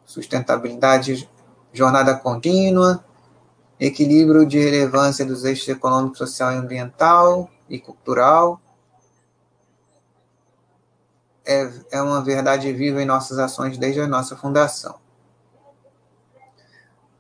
sustentabilidade, 0.05 1.29
jornada 1.73 2.15
contínua, 2.15 3.05
equilíbrio 3.81 4.47
de 4.47 4.61
relevância 4.61 5.27
dos 5.27 5.45
eixos 5.45 5.67
econômico, 5.71 6.17
social 6.17 6.53
e 6.53 6.57
ambiental 6.57 7.51
e 7.69 7.81
cultural, 7.81 8.61
é, 11.51 11.69
é 11.91 12.01
uma 12.01 12.23
verdade 12.23 12.73
viva 12.73 13.03
em 13.03 13.07
nossas 13.07 13.39
ações 13.39 13.77
desde 13.77 14.01
a 14.01 14.07
nossa 14.07 14.37
fundação. 14.37 14.95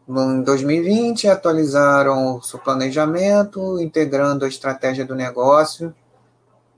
Em 0.08 0.42
2020, 0.42 1.28
atualizaram 1.28 2.36
o 2.36 2.42
seu 2.42 2.58
planejamento, 2.60 3.80
integrando 3.80 4.44
a 4.44 4.48
estratégia 4.48 5.04
do 5.04 5.16
negócio, 5.16 5.94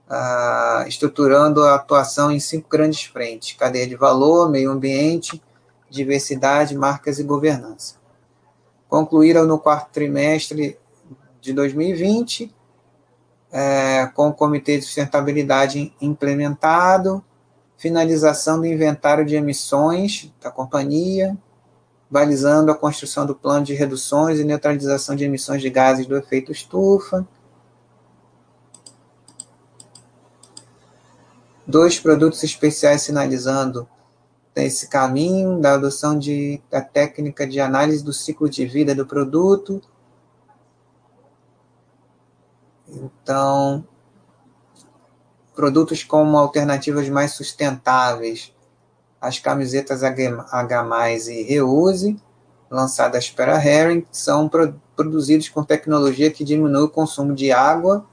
uh, 0.09 0.86
estruturando 0.86 1.62
a 1.62 1.74
atuação 1.74 2.30
em 2.32 2.40
cinco 2.40 2.68
grandes 2.70 3.05
frentes: 3.05 3.57
cadeia 3.57 3.86
de 3.86 3.96
valor, 3.96 4.50
meio 4.50 4.70
ambiente, 4.70 5.42
diversidade, 5.90 6.74
marcas 6.74 7.18
e 7.18 7.22
governança. 7.22 7.96
Concluíram 8.88 9.46
no 9.46 9.59
quarto 9.59 9.90
trimestre 9.92 10.78
de 11.40 11.53
2020, 11.53 12.55
é, 13.50 14.07
com 14.14 14.28
o 14.28 14.34
Comitê 14.34 14.78
de 14.78 14.84
Sustentabilidade 14.84 15.94
implementado, 16.00 17.24
finalização 17.82 18.60
do 18.60 18.66
inventário 18.66 19.26
de 19.26 19.34
emissões 19.34 20.32
da 20.40 20.52
companhia, 20.52 21.36
balizando 22.08 22.70
a 22.70 22.76
construção 22.76 23.26
do 23.26 23.34
plano 23.34 23.66
de 23.66 23.74
reduções 23.74 24.38
e 24.38 24.44
neutralização 24.44 25.16
de 25.16 25.24
emissões 25.24 25.60
de 25.60 25.68
gases 25.68 26.06
do 26.06 26.16
efeito 26.16 26.52
estufa. 26.52 27.26
Dois 31.66 31.98
produtos 31.98 32.44
especiais 32.44 33.02
sinalizando 33.02 33.88
esse 34.54 34.88
caminho 34.88 35.60
da 35.60 35.74
adoção 35.74 36.16
de, 36.16 36.62
da 36.70 36.80
técnica 36.80 37.44
de 37.48 37.58
análise 37.58 38.04
do 38.04 38.12
ciclo 38.12 38.48
de 38.48 38.64
vida 38.64 38.94
do 38.94 39.04
produto. 39.04 39.82
Então, 42.86 43.84
produtos 45.55 46.03
como 46.03 46.36
alternativas 46.36 47.09
mais 47.09 47.32
sustentáveis 47.32 48.53
as 49.22 49.38
camisetas 49.38 50.03
H+, 50.03 50.18
e 51.30 51.42
Reuse, 51.44 52.20
lançadas 52.68 53.30
pela 53.30 53.55
Herring, 53.55 54.05
são 54.11 54.48
pro, 54.48 54.74
produzidos 54.96 55.48
com 55.48 55.62
tecnologia 55.62 56.28
que 56.28 56.42
diminui 56.42 56.82
o 56.82 56.88
consumo 56.88 57.32
de 57.32 57.53
água 57.53 58.05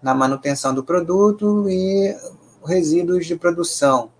na 0.00 0.14
manutenção 0.14 0.72
do 0.72 0.84
produto 0.84 1.68
e 1.68 2.16
resíduos 2.64 3.26
de 3.26 3.34
produção, 3.34 4.12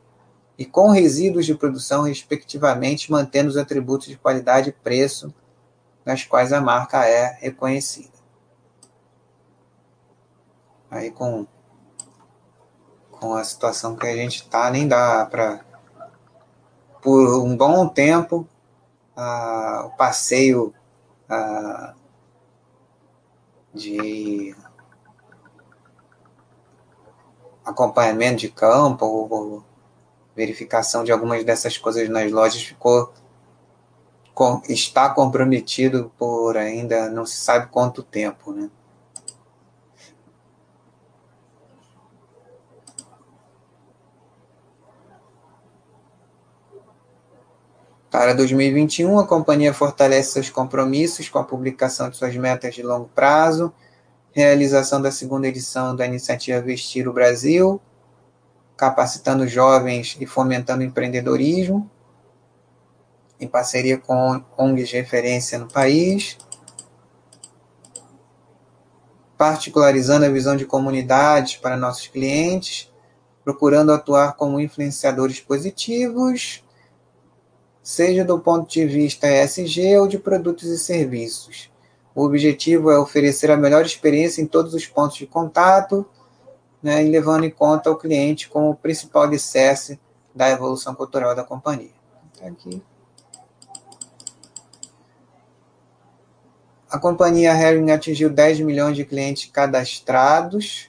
e 0.58 0.64
com 0.64 0.90
resíduos 0.90 1.46
de 1.46 1.54
produção, 1.54 2.02
respectivamente, 2.02 3.12
mantendo 3.12 3.48
os 3.48 3.56
atributos 3.56 4.08
de 4.08 4.16
qualidade 4.16 4.70
e 4.70 4.72
preço 4.72 5.32
nas 6.04 6.24
quais 6.24 6.52
a 6.52 6.60
marca 6.60 7.06
é 7.06 7.38
reconhecida. 7.40 8.14
Aí 10.90 11.10
com, 11.12 11.46
com 13.24 13.34
a 13.34 13.42
situação 13.42 13.96
que 13.96 14.06
a 14.06 14.14
gente 14.14 14.42
está, 14.42 14.70
nem 14.70 14.86
dá 14.86 15.24
para. 15.24 15.64
Por 17.00 17.42
um 17.42 17.56
bom 17.56 17.88
tempo, 17.88 18.46
o 19.16 19.90
passeio 19.96 20.74
de 23.72 24.54
acompanhamento 27.64 28.36
de 28.36 28.50
campo 28.50 29.06
ou, 29.06 29.64
verificação 30.36 31.04
de 31.04 31.12
algumas 31.12 31.44
dessas 31.44 31.78
coisas 31.78 32.08
nas 32.08 32.30
lojas 32.30 32.62
ficou 32.62 33.12
com, 34.34 34.60
está 34.68 35.08
comprometido 35.08 36.10
por 36.18 36.56
ainda 36.56 37.08
não 37.08 37.24
se 37.24 37.36
sabe 37.36 37.68
quanto 37.68 38.02
tempo, 38.02 38.52
né? 38.52 38.68
Para 48.14 48.32
2021, 48.32 49.18
a 49.18 49.26
companhia 49.26 49.74
fortalece 49.74 50.34
seus 50.34 50.48
compromissos 50.48 51.28
com 51.28 51.40
a 51.40 51.42
publicação 51.42 52.08
de 52.08 52.16
suas 52.16 52.36
metas 52.36 52.72
de 52.72 52.80
longo 52.80 53.10
prazo, 53.12 53.74
realização 54.30 55.02
da 55.02 55.10
segunda 55.10 55.48
edição 55.48 55.96
da 55.96 56.06
iniciativa 56.06 56.60
Vestir 56.60 57.08
o 57.08 57.12
Brasil, 57.12 57.82
capacitando 58.76 59.48
jovens 59.48 60.16
e 60.20 60.26
fomentando 60.26 60.84
empreendedorismo, 60.84 61.90
em 63.40 63.48
parceria 63.48 63.98
com 63.98 64.40
ONGs 64.56 64.90
de 64.90 64.94
referência 64.94 65.58
no 65.58 65.66
país, 65.66 66.38
particularizando 69.36 70.24
a 70.24 70.28
visão 70.28 70.54
de 70.56 70.64
comunidades 70.64 71.56
para 71.56 71.76
nossos 71.76 72.06
clientes, 72.06 72.92
procurando 73.42 73.90
atuar 73.90 74.34
como 74.36 74.60
influenciadores 74.60 75.40
positivos 75.40 76.63
seja 77.84 78.24
do 78.24 78.38
ponto 78.40 78.66
de 78.66 78.86
vista 78.86 79.28
ESG 79.28 79.98
ou 79.98 80.08
de 80.08 80.18
produtos 80.18 80.64
e 80.70 80.78
serviços. 80.78 81.70
O 82.14 82.24
objetivo 82.24 82.90
é 82.90 82.98
oferecer 82.98 83.50
a 83.50 83.58
melhor 83.58 83.84
experiência 83.84 84.40
em 84.40 84.46
todos 84.46 84.72
os 84.72 84.86
pontos 84.86 85.18
de 85.18 85.26
contato, 85.26 86.06
né, 86.82 87.02
levando 87.02 87.44
em 87.44 87.50
conta 87.50 87.90
o 87.90 87.96
cliente 87.96 88.48
como 88.48 88.70
o 88.70 88.74
principal 88.74 89.24
alicerce 89.24 90.00
da 90.34 90.48
evolução 90.48 90.94
cultural 90.94 91.36
da 91.36 91.44
companhia. 91.44 91.92
Tá 92.38 92.46
aqui. 92.46 92.82
A 96.88 96.98
companhia 96.98 97.50
Herring 97.50 97.90
atingiu 97.90 98.30
10 98.30 98.60
milhões 98.60 98.96
de 98.96 99.04
clientes 99.04 99.50
cadastrados. 99.50 100.88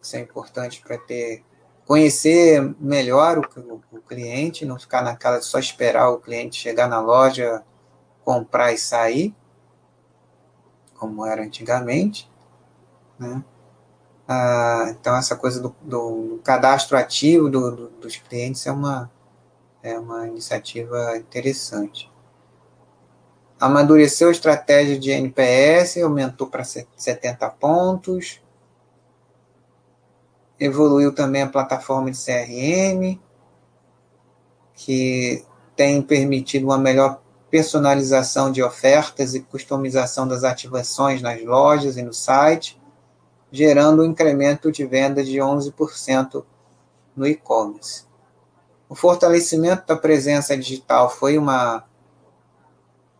Isso 0.00 0.16
é 0.16 0.20
importante 0.20 0.80
para 0.80 0.98
ter 0.98 1.42
conhecer 1.86 2.74
melhor 2.78 3.38
o, 3.38 3.80
o, 3.92 4.00
cliente, 4.00 4.64
não 4.64 4.78
ficar 4.78 5.02
naquela 5.02 5.38
de 5.38 5.44
só 5.44 5.58
esperar 5.58 6.10
o 6.10 6.18
cliente 6.18 6.56
chegar 6.56 6.88
na 6.88 7.00
loja, 7.00 7.62
comprar 8.24 8.72
e 8.72 8.78
sair, 8.78 9.34
como 10.94 11.26
era 11.26 11.42
antigamente. 11.42 12.30
Né? 13.18 13.42
Ah, 14.26 14.86
então, 14.90 15.16
essa 15.16 15.36
coisa 15.36 15.60
do, 15.60 15.74
do 15.82 16.40
cadastro 16.44 16.96
ativo 16.96 17.48
do, 17.48 17.70
do, 17.70 17.88
dos 17.88 18.16
clientes 18.16 18.66
é 18.66 18.72
uma, 18.72 19.10
é 19.82 19.98
uma 19.98 20.26
iniciativa 20.26 21.16
interessante. 21.16 22.10
Amadureceu 23.60 24.28
a 24.28 24.32
estratégia 24.32 24.98
de 24.98 25.10
NPS, 25.10 25.98
aumentou 25.98 26.48
para 26.48 26.64
70 26.64 27.48
pontos 27.50 28.41
Evoluiu 30.64 31.12
também 31.12 31.42
a 31.42 31.48
plataforma 31.48 32.08
de 32.08 32.16
CRM, 32.16 33.20
que 34.76 35.44
tem 35.74 36.00
permitido 36.00 36.66
uma 36.66 36.78
melhor 36.78 37.20
personalização 37.50 38.52
de 38.52 38.62
ofertas 38.62 39.34
e 39.34 39.40
customização 39.40 40.26
das 40.26 40.44
ativações 40.44 41.20
nas 41.20 41.42
lojas 41.42 41.96
e 41.96 42.02
no 42.02 42.14
site, 42.14 42.80
gerando 43.50 44.02
um 44.02 44.04
incremento 44.04 44.70
de 44.70 44.86
venda 44.86 45.24
de 45.24 45.38
11% 45.38 46.44
no 47.16 47.26
e-commerce. 47.26 48.04
O 48.88 48.94
fortalecimento 48.94 49.84
da 49.88 49.96
presença 49.96 50.56
digital 50.56 51.10
foi 51.10 51.36
uma, 51.36 51.84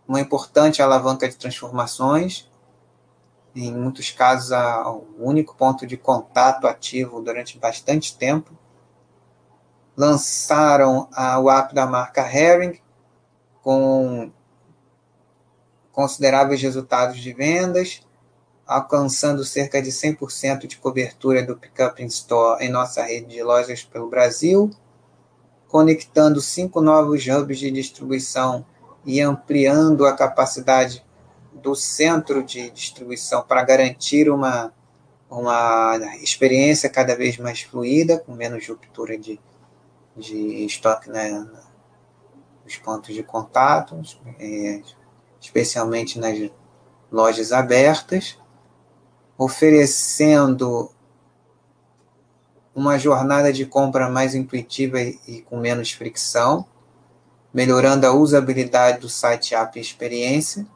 uma 0.07 0.21
importante 0.21 0.81
alavanca 0.81 1.29
de 1.29 1.35
transformações, 1.35 2.49
em 3.55 3.73
muitos 3.73 4.11
casos, 4.11 4.51
o 4.87 5.05
único 5.19 5.55
ponto 5.55 5.87
de 5.87 5.97
contato 5.97 6.67
ativo 6.67 7.21
durante 7.21 7.59
bastante 7.59 8.17
tempo. 8.17 8.57
Lançaram 9.97 11.09
a, 11.13 11.39
o 11.39 11.51
app 11.51 11.75
da 11.75 11.87
marca 11.87 12.23
Herring, 12.23 12.81
com 13.63 14.33
consideráveis 15.93 16.63
resultados 16.63 17.19
de 17.19 17.33
vendas, 17.35 18.01
alcançando 18.67 19.45
cerca 19.45 19.83
de 19.83 19.91
100% 19.91 20.67
de 20.67 20.79
cobertura 20.79 21.45
do 21.45 21.57
Pickup 21.57 22.03
in 22.03 22.07
Store 22.07 22.65
em 22.65 22.71
nossa 22.71 23.03
rede 23.03 23.27
de 23.27 23.43
lojas 23.43 23.85
pelo 23.85 24.09
Brasil, 24.09 24.71
conectando 25.69 26.41
cinco 26.41 26.81
novos 26.81 27.27
hubs 27.27 27.59
de 27.59 27.71
distribuição 27.71 28.65
e 29.05 29.21
ampliando 29.21 30.07
a 30.07 30.15
capacidade 30.15 31.05
do 31.63 31.75
centro 31.75 32.43
de 32.43 32.69
distribuição 32.71 33.43
para 33.43 33.63
garantir 33.63 34.29
uma, 34.29 34.73
uma 35.31 35.97
experiência 36.21 36.91
cada 36.91 37.17
vez 37.17 37.39
mais 37.39 37.63
fluida, 37.63 38.19
com 38.19 38.35
menos 38.35 38.69
ruptura 38.69 39.17
de, 39.17 39.41
de 40.17 40.65
estoque 40.65 41.09
né, 41.09 41.47
nos 42.65 42.77
pontos 42.77 43.15
de 43.15 43.23
contato, 43.23 44.01
é, 44.39 44.83
especialmente 45.41 46.19
nas 46.19 46.51
lojas 47.11 47.53
abertas, 47.53 48.39
oferecendo 49.39 50.91
uma 52.75 52.99
jornada 52.99 53.53
de 53.53 53.67
compra 53.67 54.09
mais 54.09 54.35
intuitiva 54.35 55.01
e, 55.01 55.19
e 55.27 55.43
com 55.43 55.59
menos 55.59 55.93
fricção, 55.93 56.67
melhorando 57.53 58.07
a 58.07 58.13
usabilidade 58.13 59.01
do 59.01 59.09
site 59.09 59.55
app 59.55 59.79
experiência 59.79 60.67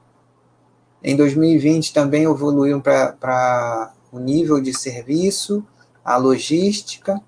em 1.03 1.17
2020 1.17 1.93
também 1.93 2.25
evoluiu 2.25 2.81
para 2.81 3.93
o 4.11 4.19
nível 4.19 4.61
de 4.61 4.77
serviço, 4.77 5.65
a 6.05 6.17
logística, 6.17 7.21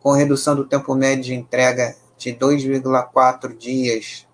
com 0.00 0.12
redução 0.12 0.54
do 0.54 0.64
tempo 0.64 0.94
médio 0.94 1.24
de 1.24 1.34
entrega 1.34 1.96
de 2.16 2.32
2,4 2.32 3.56
dias, 3.56 4.26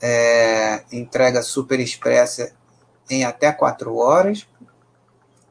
é, 0.00 0.84
entrega 0.92 1.42
super 1.42 1.80
expressa 1.80 2.52
em 3.10 3.24
até 3.24 3.52
4 3.52 3.94
horas, 3.96 4.46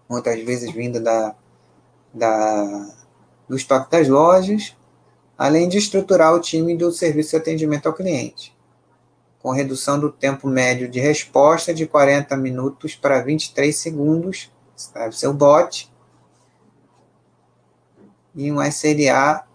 muitas 0.09 0.41
vezes 0.43 0.71
vinda 0.71 0.99
da, 0.99 1.35
da, 2.13 2.89
do 3.47 3.55
estoque 3.55 3.91
das 3.91 4.07
lojas, 4.07 4.75
além 5.37 5.67
de 5.67 5.77
estruturar 5.77 6.33
o 6.33 6.39
time 6.39 6.75
do 6.75 6.91
serviço 6.91 7.31
de 7.31 7.37
atendimento 7.37 7.87
ao 7.87 7.93
cliente 7.93 8.54
com 9.45 9.51
redução 9.51 9.99
do 9.99 10.11
tempo 10.11 10.47
médio 10.47 10.89
de 10.89 10.99
resposta 10.99 11.71
de 11.71 11.85
40 11.85 12.35
minutos 12.35 12.95
para 12.95 13.21
23 13.21 13.75
segundos, 13.75 14.51
deve 14.91 15.15
ser 15.15 15.27
o 15.27 15.33
bot, 15.35 15.87
e 18.33 18.51
um 18.51 18.59
SLA 18.63 19.45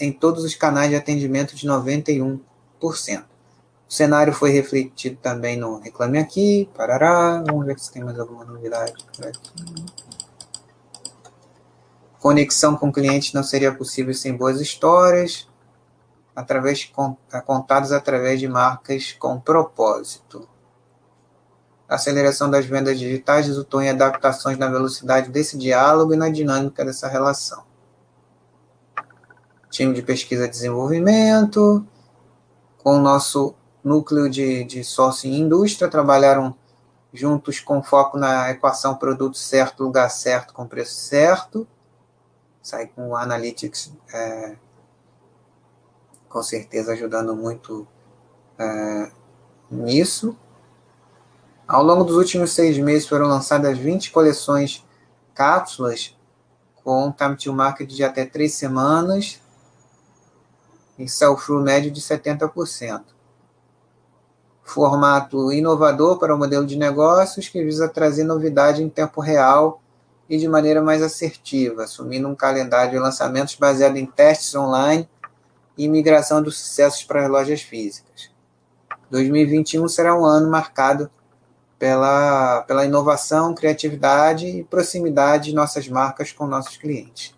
em 0.00 0.10
todos 0.10 0.42
os 0.42 0.54
canais 0.54 0.88
de 0.88 0.96
atendimento 0.96 1.54
de 1.54 1.68
91%. 1.68 2.40
O 2.80 3.92
cenário 3.92 4.32
foi 4.32 4.52
refletido 4.52 5.18
também 5.20 5.54
no 5.54 5.80
Reclame 5.80 6.16
Aqui, 6.16 6.70
parará, 6.74 7.44
vamos 7.46 7.66
ver 7.66 7.78
se 7.78 7.92
tem 7.92 8.02
mais 8.02 8.18
alguma 8.18 8.42
novidade 8.42 8.94
por 9.14 9.26
aqui. 9.26 9.50
Conexão 12.18 12.74
com 12.74 12.90
clientes 12.90 13.34
não 13.34 13.42
seria 13.42 13.70
possível 13.70 14.14
sem 14.14 14.34
boas 14.34 14.62
histórias 14.62 15.46
através 16.36 16.92
contados 17.46 17.92
através 17.92 18.38
de 18.38 18.46
marcas 18.46 19.12
com 19.12 19.40
propósito. 19.40 20.46
A 21.88 21.94
aceleração 21.94 22.50
das 22.50 22.66
vendas 22.66 22.98
digitais 22.98 23.46
resultou 23.46 23.80
em 23.80 23.88
adaptações 23.88 24.58
na 24.58 24.68
velocidade 24.68 25.30
desse 25.30 25.56
diálogo 25.56 26.12
e 26.12 26.16
na 26.16 26.28
dinâmica 26.28 26.84
dessa 26.84 27.08
relação. 27.08 27.64
time 29.70 29.94
de 29.94 30.02
pesquisa 30.02 30.44
e 30.44 30.48
desenvolvimento, 30.48 31.86
com 32.78 32.96
o 32.96 33.00
nosso 33.00 33.54
núcleo 33.82 34.28
de, 34.28 34.64
de 34.64 34.84
sócio 34.84 35.30
em 35.30 35.40
indústria, 35.40 35.88
trabalharam 35.88 36.54
juntos 37.12 37.60
com 37.60 37.82
foco 37.82 38.18
na 38.18 38.50
equação 38.50 38.94
produto 38.94 39.38
certo, 39.38 39.84
lugar 39.84 40.10
certo, 40.10 40.52
com 40.52 40.66
preço 40.66 40.94
certo. 40.94 41.66
Sai 42.60 42.88
com 42.88 43.08
o 43.08 43.16
Analytics, 43.16 43.92
é, 44.12 44.56
com 46.36 46.42
certeza 46.42 46.92
ajudando 46.92 47.34
muito 47.34 47.88
é, 48.58 49.10
nisso. 49.70 50.36
Ao 51.66 51.82
longo 51.82 52.04
dos 52.04 52.14
últimos 52.14 52.52
seis 52.52 52.76
meses 52.76 53.08
foram 53.08 53.26
lançadas 53.26 53.78
20 53.78 54.10
coleções 54.10 54.84
cápsulas 55.34 56.14
com 56.84 57.10
time 57.10 57.36
to 57.36 57.54
market 57.54 57.88
de 57.88 58.04
até 58.04 58.26
três 58.26 58.52
semanas 58.52 59.40
e 60.98 61.08
sell-through 61.08 61.62
médio 61.62 61.90
de 61.90 62.02
70%. 62.02 63.02
Formato 64.62 65.50
inovador 65.50 66.18
para 66.18 66.34
o 66.34 66.38
modelo 66.38 66.66
de 66.66 66.76
negócios 66.76 67.48
que 67.48 67.64
visa 67.64 67.88
trazer 67.88 68.24
novidade 68.24 68.82
em 68.82 68.90
tempo 68.90 69.22
real 69.22 69.80
e 70.28 70.36
de 70.36 70.46
maneira 70.46 70.82
mais 70.82 71.00
assertiva, 71.00 71.84
assumindo 71.84 72.28
um 72.28 72.34
calendário 72.34 72.90
de 72.90 72.98
lançamentos 72.98 73.54
baseado 73.54 73.96
em 73.96 74.04
testes 74.04 74.54
online 74.54 75.08
e 75.76 75.88
migração 75.88 76.42
dos 76.42 76.58
sucessos 76.58 77.04
para 77.04 77.24
as 77.24 77.30
lojas 77.30 77.62
físicas. 77.62 78.30
2021 79.10 79.88
será 79.88 80.18
um 80.18 80.24
ano 80.24 80.50
marcado 80.50 81.10
pela, 81.78 82.62
pela 82.62 82.84
inovação, 82.84 83.54
criatividade 83.54 84.46
e 84.46 84.64
proximidade 84.64 85.50
de 85.50 85.54
nossas 85.54 85.88
marcas 85.88 86.32
com 86.32 86.46
nossos 86.46 86.76
clientes. 86.76 87.34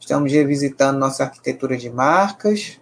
Estamos 0.00 0.32
revisitando 0.32 0.98
nossa 0.98 1.24
arquitetura 1.24 1.76
de 1.76 1.90
marcas 1.90 2.80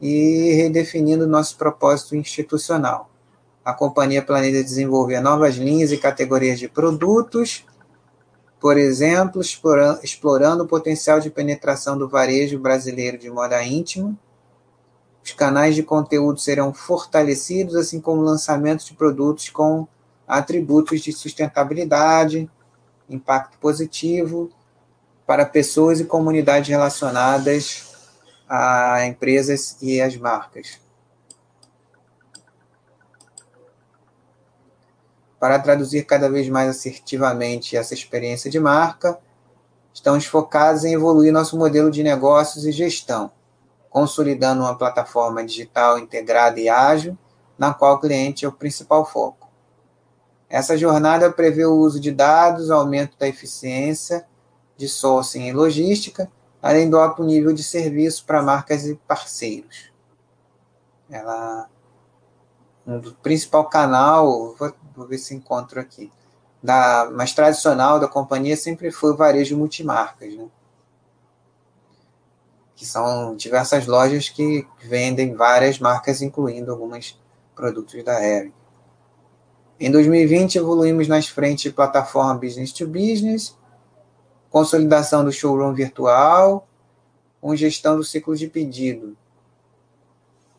e 0.00 0.52
redefinindo 0.52 1.26
nosso 1.26 1.56
propósito 1.56 2.14
institucional. 2.14 3.10
A 3.64 3.72
companhia 3.72 4.20
planeja 4.20 4.62
desenvolver 4.62 5.20
novas 5.20 5.54
linhas 5.54 5.90
e 5.90 5.96
categorias 5.96 6.58
de 6.58 6.68
produtos, 6.68 7.64
por 8.64 8.78
exemplo, 8.78 9.42
explorando, 9.42 10.64
o 10.64 10.66
potencial 10.66 11.20
de 11.20 11.28
penetração 11.28 11.98
do 11.98 12.08
varejo 12.08 12.58
brasileiro 12.58 13.18
de 13.18 13.28
moda 13.28 13.62
íntima. 13.62 14.18
Os 15.22 15.32
canais 15.32 15.74
de 15.74 15.82
conteúdo 15.82 16.40
serão 16.40 16.72
fortalecidos, 16.72 17.76
assim 17.76 18.00
como 18.00 18.22
o 18.22 18.24
lançamento 18.24 18.82
de 18.82 18.94
produtos 18.94 19.50
com 19.50 19.86
atributos 20.26 21.02
de 21.02 21.12
sustentabilidade, 21.12 22.50
impacto 23.06 23.58
positivo 23.58 24.50
para 25.26 25.44
pessoas 25.44 26.00
e 26.00 26.06
comunidades 26.06 26.70
relacionadas 26.70 27.92
a 28.48 29.04
empresas 29.04 29.76
e 29.82 30.00
as 30.00 30.16
marcas. 30.16 30.80
Para 35.44 35.58
traduzir 35.58 36.06
cada 36.06 36.30
vez 36.30 36.48
mais 36.48 36.70
assertivamente 36.70 37.76
essa 37.76 37.92
experiência 37.92 38.50
de 38.50 38.58
marca, 38.58 39.18
estamos 39.92 40.24
focados 40.24 40.86
em 40.86 40.94
evoluir 40.94 41.30
nosso 41.34 41.58
modelo 41.58 41.90
de 41.90 42.02
negócios 42.02 42.64
e 42.64 42.72
gestão, 42.72 43.30
consolidando 43.90 44.62
uma 44.62 44.74
plataforma 44.74 45.44
digital 45.44 45.98
integrada 45.98 46.58
e 46.58 46.66
ágil, 46.66 47.18
na 47.58 47.74
qual 47.74 47.96
o 47.96 48.00
cliente 48.00 48.46
é 48.46 48.48
o 48.48 48.52
principal 48.52 49.04
foco. 49.04 49.46
Essa 50.48 50.78
jornada 50.78 51.30
prevê 51.30 51.66
o 51.66 51.76
uso 51.76 52.00
de 52.00 52.10
dados, 52.10 52.70
aumento 52.70 53.18
da 53.18 53.28
eficiência 53.28 54.26
de 54.78 54.88
sourcing 54.88 55.46
e 55.46 55.52
logística, 55.52 56.26
além 56.62 56.88
do 56.88 56.98
alto 56.98 57.22
nível 57.22 57.52
de 57.52 57.62
serviço 57.62 58.24
para 58.24 58.42
marcas 58.42 58.86
e 58.86 58.94
parceiros. 58.94 59.92
Ela 61.10 61.68
um 62.86 63.00
principal 63.22 63.66
canal, 63.68 64.54
vou, 64.54 64.72
vou, 64.94 65.06
ver 65.06 65.18
se 65.18 65.34
encontro 65.34 65.80
aqui, 65.80 66.10
da 66.62 67.10
mais 67.12 67.32
tradicional 67.32 68.00
da 68.00 68.08
companhia 68.08 68.56
sempre 68.56 68.90
foi 68.90 69.12
o 69.12 69.16
varejo 69.16 69.56
multimarcas, 69.56 70.34
né? 70.34 70.46
que 72.76 72.84
são 72.84 73.36
diversas 73.36 73.86
lojas 73.86 74.28
que 74.28 74.66
vendem 74.82 75.34
várias 75.34 75.78
marcas, 75.78 76.20
incluindo 76.20 76.72
alguns 76.72 77.20
produtos 77.54 78.02
da 78.02 78.20
Hering. 78.22 78.52
Em 79.78 79.90
2020, 79.90 80.58
evoluímos 80.58 81.06
nas 81.06 81.28
frentes 81.28 81.62
de 81.62 81.70
plataforma 81.70 82.34
business 82.34 82.72
to 82.72 82.86
business 82.86 83.54
consolidação 84.54 85.24
do 85.24 85.32
showroom 85.32 85.74
virtual, 85.74 86.64
com 87.40 87.56
gestão 87.56 87.96
do 87.96 88.04
ciclo 88.04 88.36
de 88.36 88.46
pedido 88.46 89.16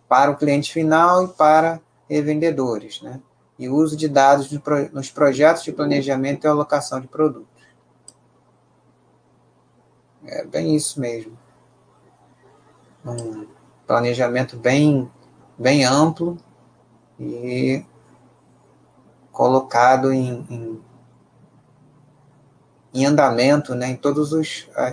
para 0.06 0.30
o 0.30 0.36
cliente 0.36 0.74
final 0.74 1.24
e 1.24 1.28
para 1.30 1.80
revendedores, 2.10 3.02
né? 3.02 3.22
E 3.58 3.70
uso 3.70 3.96
de 3.96 4.08
dados 4.08 4.50
nos 4.92 5.10
projetos 5.10 5.64
de 5.64 5.72
planejamento 5.72 6.46
e 6.46 6.48
alocação 6.48 7.00
de 7.00 7.08
produtos. 7.08 7.48
É 10.26 10.44
bem 10.44 10.76
isso 10.76 11.00
mesmo. 11.00 11.38
Um 13.06 13.48
planejamento 13.88 14.58
bem, 14.58 15.10
bem 15.58 15.86
amplo 15.86 16.38
e 17.20 17.86
colocado 19.32 20.12
em, 20.12 20.46
em 20.50 20.86
em 22.96 23.06
andamento, 23.06 23.76
né, 23.76 23.90
em 23.90 23.98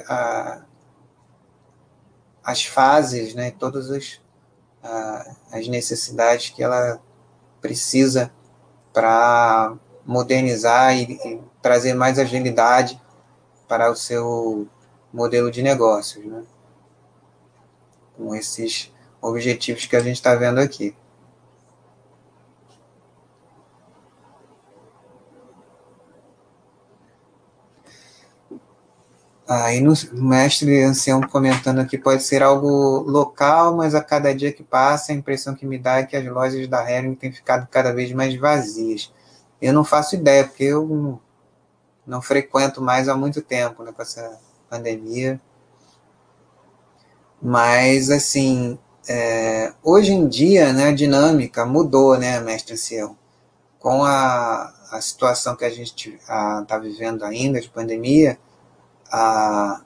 a, 0.09 0.63
as 2.43 2.65
fases, 2.65 3.33
né, 3.33 3.53
todas 3.53 3.93
as, 3.93 4.21
a, 4.83 5.37
as 5.53 5.69
necessidades 5.69 6.51
que 6.51 6.65
ela 6.65 7.01
precisa 7.61 8.33
para 8.93 9.75
modernizar 10.05 10.97
e, 10.97 11.13
e, 11.13 11.41
trazer 11.61 11.95
mais 11.95 12.19
agilidade 12.19 13.01
para 13.69 13.91
o 13.91 13.97
seu 13.97 14.67
modelo 15.13 15.51
de 15.51 15.63
negócios, 15.63 16.25
né? 16.25 16.43
com 18.17 18.35
esses 18.35 18.93
objetivos 19.21 19.87
que 19.87 19.97
a 19.97 20.01
gente 20.01 20.17
está 20.17 20.35
vendo 20.35 20.59
aqui. 20.59 20.95
Aí 29.47 29.81
no 29.81 29.93
mestre 30.13 30.83
ancião 30.85 31.21
comentando 31.21 31.81
aqui, 31.81 31.99
pode 31.99 32.23
ser 32.23 32.43
algo 32.43 33.01
local, 33.01 33.77
mas 33.77 33.95
a 33.95 34.03
cada 34.03 34.33
dia 34.35 34.53
que 34.53 34.63
passa, 34.63 35.13
a 35.13 35.15
impressão 35.15 35.55
que 35.55 35.67
me 35.67 35.79
dá 35.79 35.99
é 35.99 36.05
que 36.05 36.17
as 36.17 36.25
lojas 36.25 36.67
da 36.69 36.89
Hering 36.89 37.15
têm 37.15 37.33
ficado 37.33 37.67
cada 37.69 37.93
vez 37.93 38.13
mais 38.13 38.37
vazias. 38.37 39.13
Eu 39.61 39.73
não 39.73 39.85
faço 39.85 40.15
ideia, 40.15 40.45
porque 40.45 40.65
eu 40.65 41.21
não, 42.07 42.23
frequento 42.23 42.81
mais 42.81 43.09
há 43.09 43.17
muito 43.17 43.43
tempo, 43.43 43.83
né, 43.83 43.93
com 43.93 44.03
essa 44.03 44.39
pandemia. 44.71 45.41
Mas, 47.41 48.11
assim, 48.11 48.79
é, 49.09 49.73
hoje 49.83 50.13
em 50.13 50.29
dia, 50.29 50.73
né, 50.73 50.89
a 50.89 50.95
dinâmica 50.95 51.67
mudou, 51.67 52.17
né, 52.17 52.41
mestre 52.41 52.75
ancião? 52.75 53.17
Com 53.79 54.05
a, 54.05 54.73
a 54.93 55.01
situação 55.01 55.57
que 55.57 55.65
a 55.65 55.71
gente 55.71 56.15
está 56.15 56.79
vivendo 56.79 57.25
ainda, 57.25 57.61
de 57.61 57.69
pandemia, 57.69 58.39
a, 59.13 59.83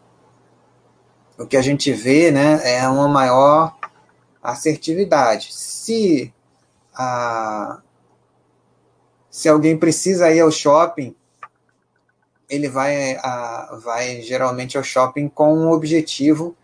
o 1.36 1.46
que 1.46 1.56
a 1.56 1.62
gente 1.62 1.92
vê 1.92 2.30
né, 2.30 2.60
é 2.62 2.88
uma 2.88 3.08
maior 3.08 3.76
assertividade. 4.40 5.52
Se, 5.52 6.32
a, 6.94 7.80
se 9.28 9.48
alguém 9.48 9.76
precisa 9.76 10.30
ir 10.30 10.40
ao 10.40 10.50
shopping, 10.52 11.14
ele 12.48 12.68
vai, 12.68 13.16
a, 13.16 13.78
vai 13.82 14.22
geralmente 14.22 14.78
ao 14.78 14.84
shopping 14.84 15.28
com 15.28 15.52
um 15.52 15.72
objetivo 15.72 16.56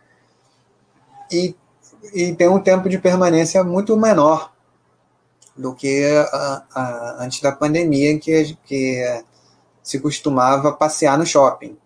e, 1.30 1.56
e 2.14 2.32
tem 2.34 2.48
um 2.48 2.60
tempo 2.60 2.88
de 2.88 2.98
permanência 2.98 3.64
muito 3.64 3.96
menor 3.96 4.52
do 5.56 5.74
que 5.74 6.04
a, 6.32 6.64
a, 6.72 7.16
antes 7.24 7.40
da 7.40 7.50
pandemia, 7.50 8.18
que, 8.18 8.56
que 8.64 9.24
se 9.82 9.98
costumava 9.98 10.72
passear 10.72 11.18
no 11.18 11.26
shopping. 11.26 11.76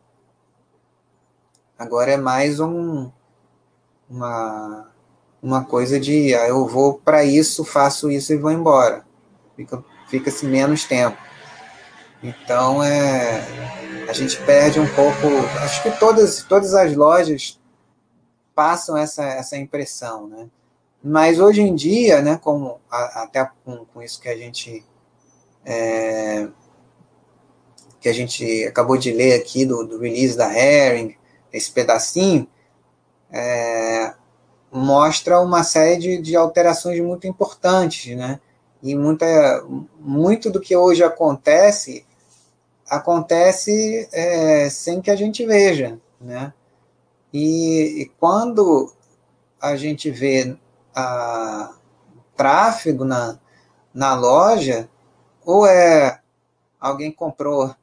Agora 1.78 2.12
é 2.12 2.16
mais 2.16 2.58
um, 2.58 3.10
uma, 4.08 4.90
uma 5.42 5.64
coisa 5.64 6.00
de 6.00 6.34
ah, 6.34 6.48
eu 6.48 6.66
vou 6.66 6.94
para 6.94 7.22
isso, 7.22 7.64
faço 7.64 8.10
isso 8.10 8.32
e 8.32 8.38
vou 8.38 8.50
embora. 8.50 9.04
Fica, 9.54 9.84
fica-se 10.08 10.46
menos 10.46 10.84
tempo. 10.84 11.18
Então 12.22 12.82
é, 12.82 13.44
a 14.08 14.12
gente 14.14 14.42
perde 14.44 14.80
um 14.80 14.86
pouco. 14.94 15.26
Acho 15.62 15.82
que 15.82 15.90
todas, 15.98 16.42
todas 16.44 16.72
as 16.72 16.96
lojas 16.96 17.60
passam 18.54 18.96
essa, 18.96 19.24
essa 19.24 19.56
impressão, 19.58 20.26
né? 20.28 20.48
Mas 21.04 21.38
hoje 21.38 21.60
em 21.60 21.74
dia, 21.74 22.22
né, 22.22 22.40
como 22.42 22.80
a, 22.90 23.24
até 23.24 23.48
com, 23.64 23.84
com 23.84 24.02
isso 24.02 24.18
que 24.20 24.30
a 24.30 24.36
gente 24.36 24.82
é, 25.62 26.48
que 28.00 28.08
a 28.08 28.14
gente 28.14 28.64
acabou 28.64 28.96
de 28.96 29.12
ler 29.12 29.34
aqui 29.34 29.66
do, 29.66 29.86
do 29.86 29.98
release 29.98 30.36
da 30.36 30.52
Herring, 30.52 31.14
esse 31.56 31.70
pedacinho, 31.70 32.46
é, 33.30 34.14
mostra 34.70 35.40
uma 35.40 35.64
série 35.64 35.98
de, 35.98 36.18
de, 36.18 36.36
alterações 36.36 37.00
muito 37.00 37.26
importantes, 37.26 38.14
né? 38.16 38.40
E 38.82 38.94
muita, 38.94 39.64
muito 39.98 40.50
do 40.50 40.60
que 40.60 40.76
hoje 40.76 41.02
acontece 41.02 42.04
acontece 42.88 44.08
é, 44.12 44.70
sem 44.70 45.00
que 45.00 45.10
a 45.10 45.16
gente 45.16 45.44
veja, 45.44 45.98
né? 46.20 46.52
E, 47.32 48.02
e 48.02 48.06
quando 48.20 48.92
a 49.60 49.74
gente 49.76 50.10
vê 50.10 50.56
a, 50.94 51.74
tráfego 52.36 53.04
na, 53.04 53.38
na 53.92 54.14
loja, 54.14 54.88
ou 55.44 55.66
é 55.66 56.20
alguém 56.78 57.10
comprou 57.10 57.74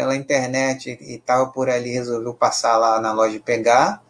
pela 0.00 0.16
internet 0.16 0.98
e 0.98 1.18
tal 1.18 1.52
por 1.52 1.68
ali 1.68 1.90
resolveu 1.90 2.32
passar 2.32 2.78
lá 2.78 2.98
na 2.98 3.12
loja 3.12 3.36
e 3.36 3.40
pegar, 3.40 4.02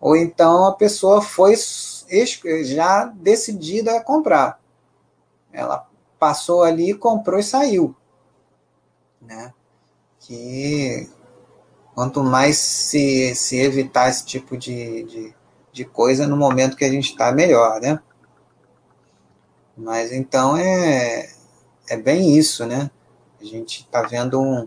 ou 0.00 0.16
então 0.16 0.64
a 0.64 0.72
pessoa 0.72 1.20
foi 1.20 1.54
já 2.64 3.04
decidida 3.04 3.94
a 3.94 4.02
comprar. 4.02 4.58
Ela 5.52 5.86
passou 6.18 6.62
ali, 6.62 6.94
comprou 6.94 7.38
e 7.38 7.42
saiu. 7.42 7.94
Né? 9.20 9.52
Que 10.18 11.10
quanto 11.94 12.24
mais 12.24 12.56
se, 12.56 13.34
se 13.34 13.58
evitar 13.58 14.08
esse 14.08 14.24
tipo 14.24 14.56
de, 14.56 15.02
de, 15.04 15.34
de 15.70 15.84
coisa 15.84 16.26
no 16.26 16.38
momento 16.38 16.74
que 16.74 16.86
a 16.86 16.90
gente 16.90 17.10
está, 17.10 17.30
melhor, 17.32 17.82
né? 17.82 18.00
Mas 19.76 20.10
então 20.10 20.56
é, 20.56 21.28
é 21.86 21.98
bem 21.98 22.34
isso, 22.34 22.64
né? 22.64 22.90
A 23.38 23.44
gente 23.44 23.82
está 23.82 24.00
vendo 24.00 24.40
um, 24.40 24.66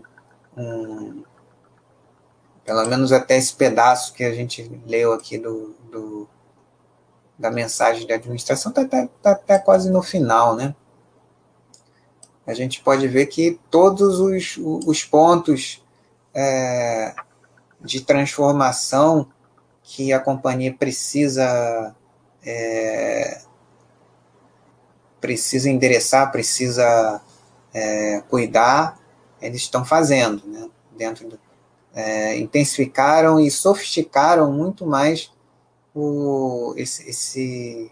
pelo 2.64 2.86
menos 2.86 3.12
até 3.12 3.36
esse 3.36 3.54
pedaço 3.54 4.12
que 4.12 4.24
a 4.24 4.34
gente 4.34 4.70
leu 4.86 5.12
aqui 5.12 5.38
do, 5.38 5.74
do 5.90 6.28
da 7.38 7.50
mensagem 7.50 8.06
de 8.06 8.12
administração, 8.12 8.70
está 8.70 8.84
tá, 8.84 9.08
tá, 9.22 9.34
tá 9.34 9.58
quase 9.60 9.90
no 9.90 10.02
final, 10.02 10.56
né? 10.56 10.74
A 12.44 12.52
gente 12.52 12.82
pode 12.82 13.06
ver 13.06 13.26
que 13.26 13.60
todos 13.70 14.18
os, 14.18 14.58
os 14.58 15.04
pontos 15.04 15.84
é, 16.34 17.14
de 17.80 18.00
transformação 18.00 19.28
que 19.82 20.12
a 20.12 20.18
companhia 20.18 20.74
precisa 20.74 21.94
é, 22.44 23.42
precisa 25.20 25.68
endereçar, 25.70 26.30
precisa 26.32 27.20
é, 27.72 28.22
cuidar, 28.28 28.98
eles 29.40 29.62
estão 29.62 29.84
fazendo, 29.84 30.46
né? 30.46 30.68
Dentro 30.96 31.28
do, 31.28 31.38
é, 31.94 32.38
intensificaram 32.38 33.40
e 33.40 33.50
sofisticaram 33.50 34.52
muito 34.52 34.86
mais 34.86 35.32
o, 35.94 36.74
esse, 36.76 37.08
esse, 37.08 37.90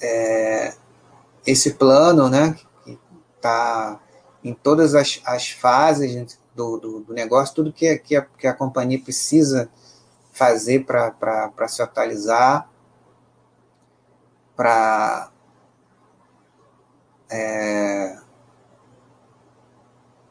é, 0.00 0.74
esse 1.46 1.74
plano, 1.74 2.28
né? 2.28 2.56
Que 2.84 2.98
está 3.36 4.00
em 4.42 4.54
todas 4.54 4.94
as, 4.94 5.20
as 5.24 5.50
fases 5.50 6.38
do, 6.54 6.78
do, 6.78 7.00
do, 7.00 7.12
negócio, 7.12 7.54
tudo 7.54 7.72
que, 7.72 7.96
que, 7.98 8.16
a, 8.16 8.22
que 8.22 8.46
a 8.46 8.54
companhia 8.54 9.00
precisa 9.00 9.70
fazer 10.32 10.84
para 10.84 11.68
se 11.68 11.82
atualizar, 11.82 12.68
para 14.56 15.30
é, 17.30 18.18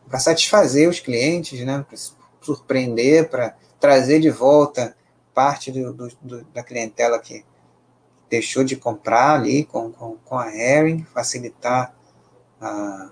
para 0.10 0.20
satisfazer 0.20 0.90
os 0.90 1.00
clientes, 1.00 1.64
né? 1.64 1.86
para 1.88 1.98
surpreender, 2.42 3.30
para 3.30 3.56
trazer 3.80 4.20
de 4.20 4.30
volta 4.30 4.96
parte 5.34 5.72
do, 5.72 5.94
do, 5.94 6.10
do, 6.22 6.44
da 6.46 6.64
clientela 6.64 7.20
que 7.20 7.46
deixou 8.30 8.64
de 8.64 8.76
comprar 8.76 9.40
ali 9.40 9.64
com, 9.64 9.92
com, 9.92 10.18
com 10.26 10.38
a 10.38 10.54
Herring, 10.54 11.04
facilitar 11.14 11.96
a, 12.60 13.10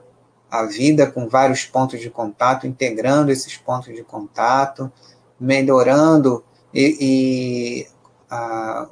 a 0.49 0.63
vida 0.63 1.09
com 1.09 1.27
vários 1.27 1.65
pontos 1.65 1.99
de 1.99 2.09
contato, 2.09 2.67
integrando 2.67 3.31
esses 3.31 3.55
pontos 3.55 3.93
de 3.95 4.03
contato, 4.03 4.91
melhorando 5.39 6.43
e, 6.73 6.97
e 6.99 7.87
a, 8.29 8.89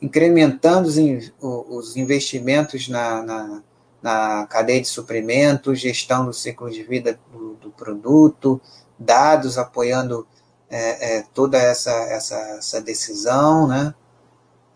incrementando 0.00 0.88
os, 0.88 1.32
os 1.40 1.96
investimentos 1.96 2.88
na, 2.88 3.22
na, 3.22 3.62
na, 4.02 4.46
cadeia 4.46 4.80
de 4.80 4.88
suprimentos, 4.88 5.80
gestão 5.80 6.26
do 6.26 6.32
ciclo 6.32 6.70
de 6.70 6.82
vida 6.82 7.18
do, 7.32 7.54
do 7.54 7.70
produto, 7.70 8.60
dados 8.98 9.58
apoiando 9.58 10.26
é, 10.70 11.16
é, 11.16 11.24
toda 11.34 11.58
essa, 11.58 11.90
essa, 11.90 12.36
essa 12.58 12.80
decisão, 12.80 13.66
né? 13.66 13.94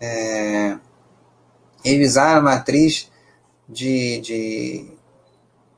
É, 0.00 0.78
revisar 1.84 2.36
a 2.36 2.40
matriz 2.40 3.10
de, 3.68 4.20
de, 4.20 4.98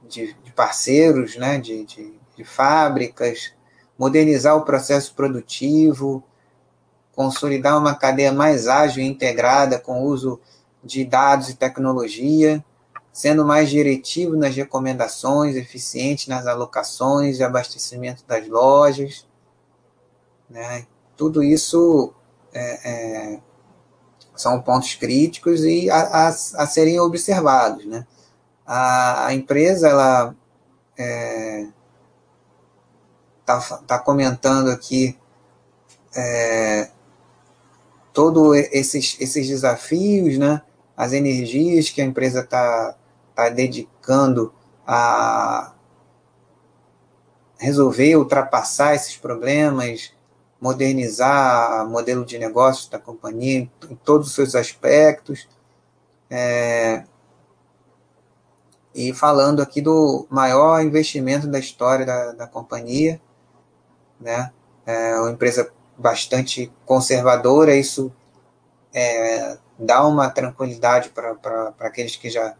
de, 0.08 0.34
de 0.34 0.52
parceiros, 0.52 1.36
né? 1.36 1.58
de, 1.58 1.84
de, 1.84 2.14
de 2.36 2.44
fábricas, 2.44 3.52
modernizar 3.98 4.56
o 4.56 4.64
processo 4.64 5.14
produtivo, 5.14 6.22
consolidar 7.14 7.78
uma 7.78 7.94
cadeia 7.94 8.32
mais 8.32 8.66
ágil 8.66 9.02
e 9.02 9.06
integrada 9.06 9.78
com 9.78 10.02
o 10.02 10.06
uso 10.06 10.40
de 10.82 11.04
dados 11.04 11.48
e 11.48 11.56
tecnologia, 11.56 12.64
sendo 13.14 13.44
mais 13.44 13.70
diretivo 13.70 14.36
nas 14.36 14.56
recomendações, 14.56 15.54
eficiente 15.54 16.28
nas 16.28 16.48
alocações 16.48 17.36
de 17.36 17.44
abastecimento 17.44 18.24
das 18.26 18.48
lojas. 18.48 19.24
Né? 20.50 20.84
Tudo 21.16 21.40
isso 21.40 22.12
é, 22.52 22.90
é, 22.90 23.40
são 24.34 24.60
pontos 24.60 24.96
críticos 24.96 25.62
e 25.62 25.88
a, 25.88 26.00
a, 26.00 26.28
a 26.28 26.66
serem 26.66 26.98
observados. 26.98 27.86
Né? 27.86 28.04
A, 28.66 29.26
a 29.26 29.32
empresa 29.32 29.88
ela 29.88 30.34
está 33.40 33.78
é, 33.80 33.86
tá 33.86 33.96
comentando 34.00 34.72
aqui 34.72 35.16
é, 36.16 36.90
todos 38.12 38.56
esses, 38.72 39.16
esses 39.20 39.46
desafios, 39.46 40.36
né, 40.36 40.62
as 40.96 41.12
energias 41.12 41.90
que 41.90 42.02
a 42.02 42.04
empresa 42.04 42.40
está 42.40 42.96
tá 43.34 43.48
dedicando 43.48 44.52
a 44.86 45.72
resolver, 47.58 48.16
ultrapassar 48.16 48.94
esses 48.94 49.16
problemas, 49.16 50.12
modernizar 50.60 51.86
o 51.86 51.90
modelo 51.90 52.24
de 52.24 52.38
negócio 52.38 52.90
da 52.90 52.98
companhia 52.98 53.58
em, 53.58 53.70
em 53.90 53.94
todos 53.96 54.28
os 54.28 54.34
seus 54.34 54.54
aspectos. 54.54 55.48
É, 56.30 57.04
e 58.94 59.12
falando 59.12 59.60
aqui 59.60 59.80
do 59.80 60.26
maior 60.30 60.80
investimento 60.82 61.46
da 61.46 61.58
história 61.58 62.06
da, 62.06 62.32
da 62.32 62.46
companhia, 62.46 63.20
né? 64.20 64.52
É 64.86 65.18
uma 65.18 65.30
empresa 65.30 65.70
bastante 65.96 66.72
conservadora, 66.86 67.74
isso 67.74 68.12
é, 68.92 69.58
dá 69.78 70.06
uma 70.06 70.30
tranquilidade 70.30 71.08
para 71.08 71.74
aqueles 71.80 72.16
que 72.16 72.30
já, 72.30 72.54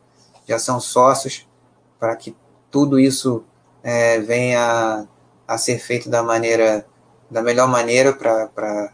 já 0.46 0.58
são 0.58 0.80
sócios, 0.80 1.48
para 1.98 2.14
que 2.16 2.36
tudo 2.70 2.98
isso 2.98 3.44
é, 3.82 4.18
venha 4.20 5.06
a 5.46 5.58
ser 5.58 5.78
feito 5.78 6.08
da 6.08 6.22
maneira 6.22 6.86
da 7.30 7.42
melhor 7.42 7.66
maneira 7.68 8.12
para 8.12 8.92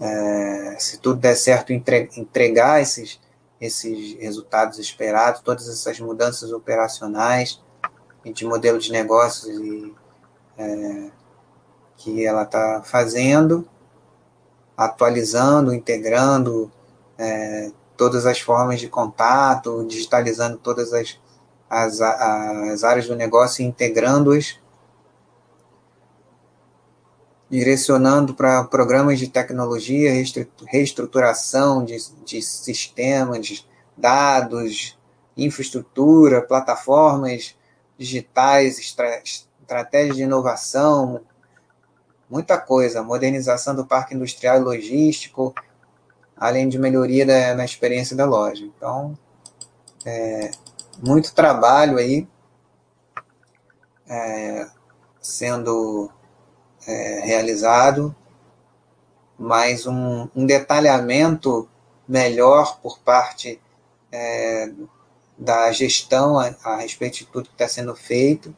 é, 0.00 0.76
se 0.78 0.98
tudo 0.98 1.20
der 1.20 1.34
certo 1.34 1.72
entregar 1.72 2.80
esses 2.80 3.20
esses 3.60 4.14
resultados 4.18 4.78
esperados 4.78 5.40
todas 5.40 5.68
essas 5.68 5.98
mudanças 6.00 6.52
operacionais 6.52 7.60
e 8.24 8.32
de 8.32 8.44
modelo 8.44 8.78
de 8.78 8.92
negócios 8.92 9.46
e 9.58 9.94
é, 10.58 11.10
que 11.96 12.26
ela 12.26 12.42
está 12.42 12.82
fazendo, 12.84 13.68
atualizando, 14.76 15.72
integrando 15.72 16.70
é, 17.16 17.70
todas 18.02 18.26
as 18.26 18.40
formas 18.40 18.80
de 18.80 18.88
contato, 18.88 19.86
digitalizando 19.86 20.58
todas 20.58 20.92
as, 20.92 21.16
as, 21.70 22.00
as 22.00 22.82
áreas 22.82 23.06
do 23.06 23.14
negócio 23.14 23.62
e 23.62 23.64
integrando-as, 23.64 24.58
direcionando 27.48 28.34
para 28.34 28.64
programas 28.64 29.20
de 29.20 29.28
tecnologia, 29.28 30.10
reestruturação 30.66 31.84
de, 31.84 31.96
de 32.24 32.42
sistemas, 32.42 33.46
de 33.46 33.64
dados, 33.96 34.98
infraestrutura, 35.36 36.42
plataformas 36.42 37.54
digitais, 37.96 38.80
estra, 38.80 39.22
estratégias 39.22 40.16
de 40.16 40.22
inovação, 40.24 41.20
muita 42.28 42.58
coisa, 42.58 43.00
modernização 43.00 43.76
do 43.76 43.86
parque 43.86 44.12
industrial 44.12 44.56
e 44.56 44.64
logístico, 44.64 45.54
além 46.42 46.68
de 46.68 46.78
melhoria 46.78 47.24
da, 47.24 47.54
na 47.54 47.64
experiência 47.64 48.16
da 48.16 48.24
loja. 48.24 48.64
Então, 48.64 49.16
é, 50.04 50.50
muito 51.00 51.32
trabalho 51.34 51.98
aí 51.98 52.26
é, 54.08 54.68
sendo 55.20 56.10
é, 56.86 57.20
realizado 57.20 58.14
mas 59.38 59.86
um, 59.86 60.28
um 60.36 60.46
detalhamento 60.46 61.68
melhor 62.06 62.78
por 62.80 62.98
parte 63.00 63.60
é, 64.12 64.72
da 65.36 65.72
gestão 65.72 66.38
a, 66.38 66.54
a, 66.62 66.76
respeito 66.76 67.18
de 67.18 67.26
tudo 67.26 67.48
que 67.48 67.54
está 67.54 67.66
sendo 67.66 67.94
feito. 67.96 68.54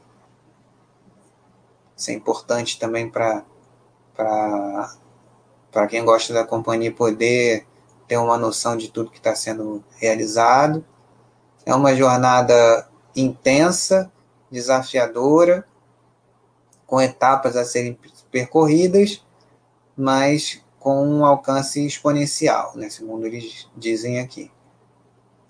Isso 1.97 2.11
é 2.11 2.15
importante 2.15 2.79
também 2.79 3.09
para 3.09 3.45
quem 5.89 6.05
gosta 6.05 6.35
da 6.35 6.45
companhia 6.45 6.93
poder 6.93 7.67
ter 8.07 8.17
uma 8.17 8.37
noção 8.37 8.77
de 8.77 8.91
tudo 8.91 9.11
que 9.11 9.19
está 9.19 9.35
sendo 9.35 9.83
realizado. 9.97 10.85
É 11.65 11.75
uma 11.75 11.95
jornada 11.95 12.89
intensa, 13.17 14.11
desafiadora, 14.51 15.67
com 16.87 17.01
etapas 17.01 17.57
a 17.57 17.65
serem 17.65 17.99
percorridas, 18.31 19.25
mas 19.97 20.63
com 20.79 21.07
um 21.07 21.25
alcance 21.25 21.85
exponencial, 21.85 22.73
né, 22.77 22.91
segundo 22.91 23.27
eles 23.27 23.69
dizem 23.75 24.21
aqui. 24.21 24.51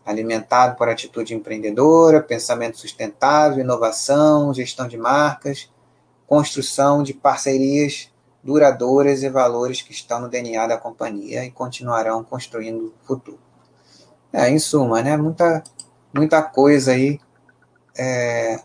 Alimentado 0.06 0.76
por 0.76 0.88
atitude 0.88 1.34
empreendedora, 1.34 2.22
pensamento 2.22 2.78
sustentável, 2.78 3.58
inovação, 3.58 4.54
gestão 4.54 4.86
de 4.86 4.96
marcas, 4.96 5.72
construção 6.26 7.02
de 7.02 7.14
parcerias 7.14 8.13
duradouras 8.44 9.22
e 9.22 9.30
valores 9.30 9.80
que 9.80 9.92
estão 9.92 10.20
no 10.20 10.28
DNA 10.28 10.66
da 10.66 10.76
companhia 10.76 11.44
e 11.44 11.50
continuarão 11.50 12.22
construindo 12.22 12.88
o 12.88 13.06
futuro. 13.06 13.38
É, 14.32 14.50
em 14.50 14.58
suma, 14.58 15.02
né, 15.02 15.16
muita, 15.16 15.64
muita 16.12 16.42
coisa 16.42 16.92
aí 16.92 17.18
é, 17.96 18.60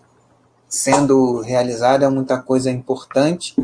sendo 0.67 1.41
realizada, 1.41 2.09
muita 2.09 2.41
coisa 2.41 2.69
importante, 2.69 3.55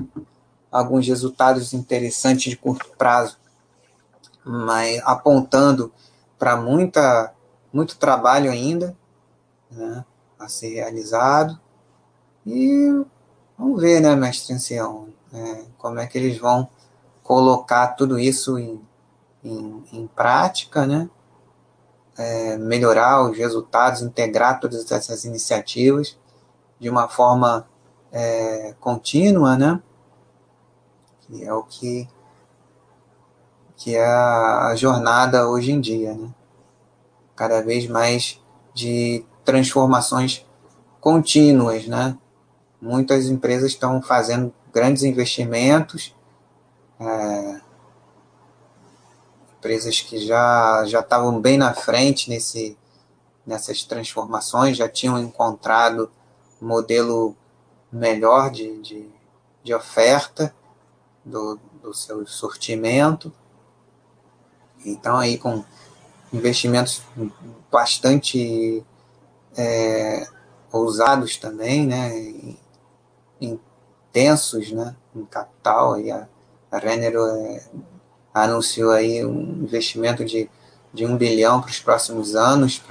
alguns 0.71 1.07
resultados 1.07 1.73
interessantes 1.73 2.51
de 2.51 2.57
curto 2.57 2.89
prazo, 2.97 3.37
mas 4.43 5.01
apontando 5.03 5.91
para 6.37 6.55
muita 6.55 7.33
muito 7.73 7.97
trabalho 7.97 8.49
ainda 8.49 8.95
né, 9.69 10.05
a 10.39 10.47
ser 10.47 10.75
realizado. 10.75 11.59
E 12.45 13.03
vamos 13.57 13.81
ver, 13.81 13.99
né, 13.99 14.15
mestre 14.15 14.53
ancião, 14.53 15.09
é, 15.35 15.65
como 15.77 15.99
é 15.99 16.07
que 16.07 16.17
eles 16.17 16.37
vão 16.37 16.69
colocar 17.21 17.87
tudo 17.89 18.17
isso 18.17 18.57
em, 18.57 18.81
em, 19.43 19.83
em 19.91 20.07
prática, 20.07 20.85
né? 20.85 21.09
É, 22.17 22.57
melhorar 22.57 23.29
os 23.29 23.37
resultados, 23.37 24.01
integrar 24.01 24.61
todas 24.61 24.89
essas 24.89 25.25
iniciativas 25.25 26.17
de 26.79 26.89
uma 26.89 27.09
forma 27.09 27.67
é, 28.11 28.73
contínua, 28.79 29.57
né? 29.57 29.81
Que 31.21 31.43
é 31.43 31.53
o 31.53 31.63
que, 31.63 32.07
que 33.75 33.95
é 33.95 34.05
a 34.05 34.73
jornada 34.75 35.49
hoje 35.49 35.73
em 35.73 35.81
dia, 35.81 36.13
né? 36.13 36.29
Cada 37.35 37.61
vez 37.61 37.87
mais 37.87 38.39
de 38.73 39.25
transformações 39.43 40.45
contínuas, 41.01 41.85
né? 41.87 42.17
Muitas 42.81 43.25
empresas 43.25 43.71
estão 43.71 44.01
fazendo 44.01 44.53
grandes 44.75 45.03
investimentos, 45.03 46.13
é, 46.99 47.61
empresas 49.57 50.01
que 50.01 50.17
já, 50.17 50.83
já 50.85 50.99
estavam 50.99 51.39
bem 51.39 51.57
na 51.57 51.73
frente 51.73 52.29
nesse, 52.29 52.77
nessas 53.47 53.85
transformações, 53.85 54.75
já 54.75 54.89
tinham 54.89 55.17
encontrado 55.17 56.11
modelo 56.59 57.37
melhor 57.89 58.51
de, 58.51 58.81
de, 58.81 59.09
de 59.63 59.73
oferta 59.73 60.53
do, 61.23 61.57
do 61.81 61.93
seu 61.93 62.27
sortimento. 62.27 63.31
Então, 64.85 65.15
aí 65.17 65.37
com 65.37 65.63
investimentos 66.33 67.01
bastante 67.71 68.85
é, 69.55 70.27
ousados 70.69 71.37
também, 71.37 71.87
né, 71.87 72.11
em 73.39 73.57
intensos 74.15 74.71
né, 74.71 74.95
em 75.13 75.25
capital. 75.25 75.99
E 75.99 76.09
a, 76.09 76.27
a 76.71 76.77
é, 76.77 77.63
anunciou 78.33 78.91
aí 78.91 79.25
um 79.25 79.63
investimento 79.63 80.23
de, 80.23 80.49
de 80.93 81.05
um 81.05 81.17
bilhão 81.17 81.59
para 81.59 81.69
os 81.69 81.79
próximos 81.79 82.35
anos 82.35 82.81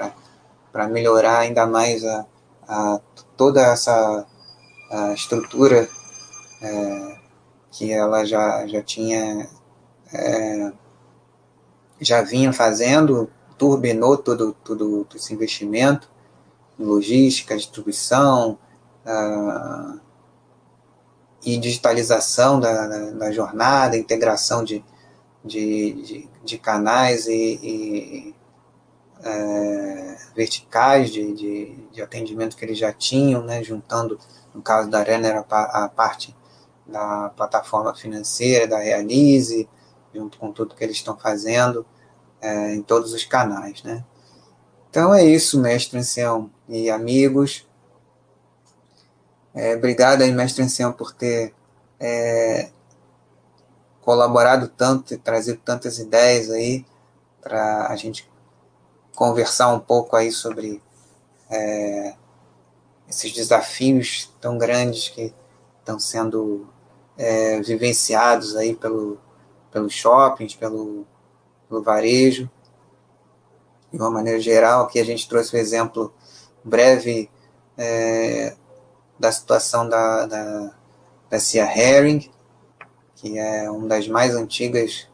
para 0.71 0.87
melhorar 0.89 1.39
ainda 1.39 1.67
mais 1.67 2.05
a, 2.05 2.27
a 2.69 3.01
toda 3.37 3.63
essa 3.63 4.27
a 4.91 5.13
estrutura 5.15 5.89
é, 6.61 7.19
que 7.73 7.91
ela 7.91 8.25
já, 8.25 8.67
já 8.67 8.83
tinha 8.83 9.49
é, 10.13 10.73
já 12.01 12.23
vinha 12.23 12.53
fazendo, 12.53 13.31
turbinou 13.57 14.19
todo, 14.19 14.55
todo 14.63 15.07
esse 15.15 15.33
investimento 15.33 16.09
em 16.79 16.85
logística, 16.85 17.57
distribuição, 17.57 18.59
uh, 19.07 20.01
e 21.45 21.59
digitalização 21.59 22.59
da, 22.59 22.87
da, 22.87 23.11
da 23.11 23.33
jornada, 23.33 23.97
integração 23.97 24.65
de, 24.65 24.85
de, 25.45 25.93
de, 26.03 26.29
de 26.43 26.59
canais 26.59 27.27
e, 27.27 27.59
e 27.63 28.35
é, 29.23 30.17
verticais 30.35 31.11
de, 31.11 31.33
de, 31.35 31.77
de, 31.93 32.03
atendimento 32.03 32.57
que 32.57 32.65
eles 32.65 32.79
já 32.79 32.93
tinham, 32.93 33.43
né, 33.43 33.63
juntando, 33.63 34.19
no 34.55 34.63
caso 34.63 34.89
da 34.91 35.03
Renner, 35.03 35.45
a, 35.51 35.85
a 35.85 35.89
parte 35.89 36.35
da 36.87 37.31
plataforma 37.31 37.95
financeira, 37.95 38.67
da 38.67 38.79
Realize, 38.79 39.69
junto 40.15 40.39
com 40.39 40.53
tudo 40.53 40.75
que 40.75 40.85
eles 40.85 40.97
estão 40.97 41.17
fazendo 41.17 41.85
é, 42.41 42.75
em 42.75 42.83
todos 42.83 43.13
os 43.13 43.25
canais. 43.25 43.83
Né. 43.83 44.05
Então 44.91 45.15
é 45.15 45.25
isso, 45.25 45.61
mestre 45.61 45.99
ancião 45.99 46.51
e 46.69 46.91
amigos. 46.91 47.67
É, 49.55 49.77
obrigado 49.77 50.23
aí, 50.23 50.33
mestre 50.33 50.65
Ancião, 50.65 50.93
por 50.93 51.13
ter 51.13 51.55
é, 52.01 52.71
colaborado 54.01 54.67
tanto 54.69 55.15
e 55.15 55.17
trazido 55.17 55.61
tantas 55.65 55.99
ideias 55.99 56.51
aí 56.51 56.85
para 57.41 57.87
a 57.87 57.95
gente 57.95 58.29
conversar 59.15 59.73
um 59.73 59.79
pouco 59.79 60.17
aí 60.17 60.33
sobre 60.33 60.83
é, 61.49 62.15
esses 63.09 63.33
desafios 63.33 64.35
tão 64.41 64.59
grandes 64.59 65.09
que 65.09 65.33
estão 65.79 66.01
sendo 66.01 66.67
é, 67.17 67.61
vivenciados 67.61 68.57
aí 68.57 68.75
pelo, 68.75 69.19
pelos 69.71 69.93
shoppings, 69.93 70.57
pelo, 70.57 71.07
pelo 71.69 71.83
varejo. 71.83 72.51
De 73.93 74.01
uma 74.01 74.11
maneira 74.11 74.41
geral, 74.41 74.85
aqui 74.85 74.99
a 74.99 75.05
gente 75.05 75.29
trouxe 75.29 75.55
o 75.55 75.59
um 75.59 75.61
exemplo 75.61 76.13
breve 76.65 77.31
é, 77.79 78.57
da 79.19 79.31
situação 79.31 79.89
da, 79.89 80.27
da, 80.27 80.75
da 81.31 81.39
Cia 81.39 81.65
Herring, 81.65 82.31
que 83.17 83.39
é 83.39 83.71
uma 83.71 83.89
das 83.89 84.09
mais 84.09 84.35
antigas 84.35 85.09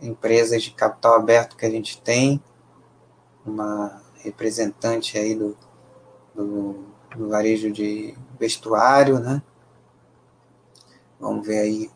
empresas 0.00 0.62
de 0.62 0.70
capital 0.70 1.14
aberto 1.14 1.56
que 1.56 1.66
a 1.66 1.70
gente 1.70 2.00
tem, 2.00 2.42
uma 3.44 4.02
representante 4.22 5.16
aí 5.18 5.34
do, 5.34 5.56
do, 6.34 6.84
do 7.16 7.28
varejo 7.28 7.70
de 7.70 8.16
vestuário, 8.38 9.18
né? 9.18 9.42
Vamos 11.18 11.46
ver 11.46 11.58
aí 11.58 11.90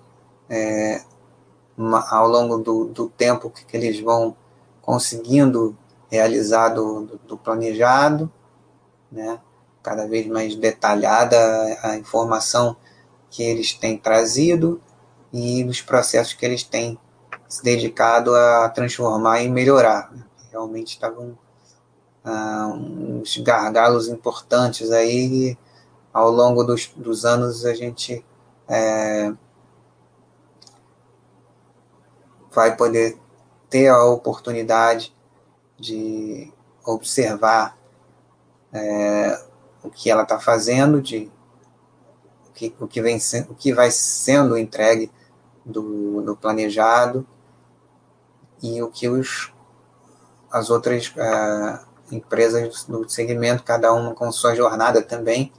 é, 0.48 1.02
uma, 1.76 2.08
ao 2.10 2.28
longo 2.28 2.58
do, 2.58 2.86
do 2.86 3.08
tempo 3.08 3.50
que, 3.50 3.64
que 3.64 3.76
eles 3.76 4.00
vão 4.00 4.36
conseguindo 4.80 5.76
realizar 6.10 6.70
do, 6.70 7.06
do, 7.06 7.18
do 7.18 7.38
planejado, 7.38 8.30
né? 9.10 9.40
Cada 9.82 10.06
vez 10.06 10.26
mais 10.26 10.54
detalhada 10.54 11.36
a 11.82 11.96
informação 11.96 12.76
que 13.30 13.42
eles 13.42 13.72
têm 13.72 13.96
trazido 13.96 14.80
e 15.32 15.64
os 15.64 15.80
processos 15.80 16.34
que 16.34 16.44
eles 16.44 16.62
têm 16.62 16.98
se 17.48 17.62
dedicado 17.62 18.34
a 18.34 18.68
transformar 18.68 19.42
e 19.42 19.48
melhorar. 19.48 20.12
Realmente 20.50 20.94
estavam 20.94 21.36
ah, 22.24 22.72
uns 22.74 23.36
gargalos 23.38 24.08
importantes 24.08 24.90
aí 24.90 25.56
ao 26.12 26.30
longo 26.30 26.62
dos, 26.62 26.88
dos 26.94 27.24
anos 27.24 27.64
a 27.64 27.74
gente 27.74 28.24
é, 28.68 29.32
vai 32.50 32.76
poder 32.76 33.18
ter 33.70 33.88
a 33.88 34.04
oportunidade 34.04 35.14
de 35.78 36.52
observar 36.84 37.78
é, 38.72 39.44
o 39.82 39.90
que 39.90 40.10
ela 40.10 40.22
está 40.22 40.38
fazendo, 40.38 41.00
de 41.00 41.30
o 42.48 42.52
que, 42.52 42.74
o, 42.78 42.86
que 42.86 43.00
vem, 43.00 43.18
o 43.48 43.54
que 43.54 43.72
vai 43.72 43.90
sendo 43.90 44.56
entregue 44.56 45.10
do, 45.64 46.22
do 46.22 46.36
planejado 46.36 47.26
e 48.62 48.82
o 48.82 48.88
que 48.88 49.08
os, 49.08 49.52
as 50.50 50.70
outras 50.70 51.08
uh, 51.08 51.86
empresas 52.14 52.84
do 52.84 53.08
segmento, 53.08 53.64
cada 53.64 53.92
uma 53.92 54.14
com 54.14 54.30
sua 54.30 54.54
jornada 54.54 55.02
também, 55.02 55.52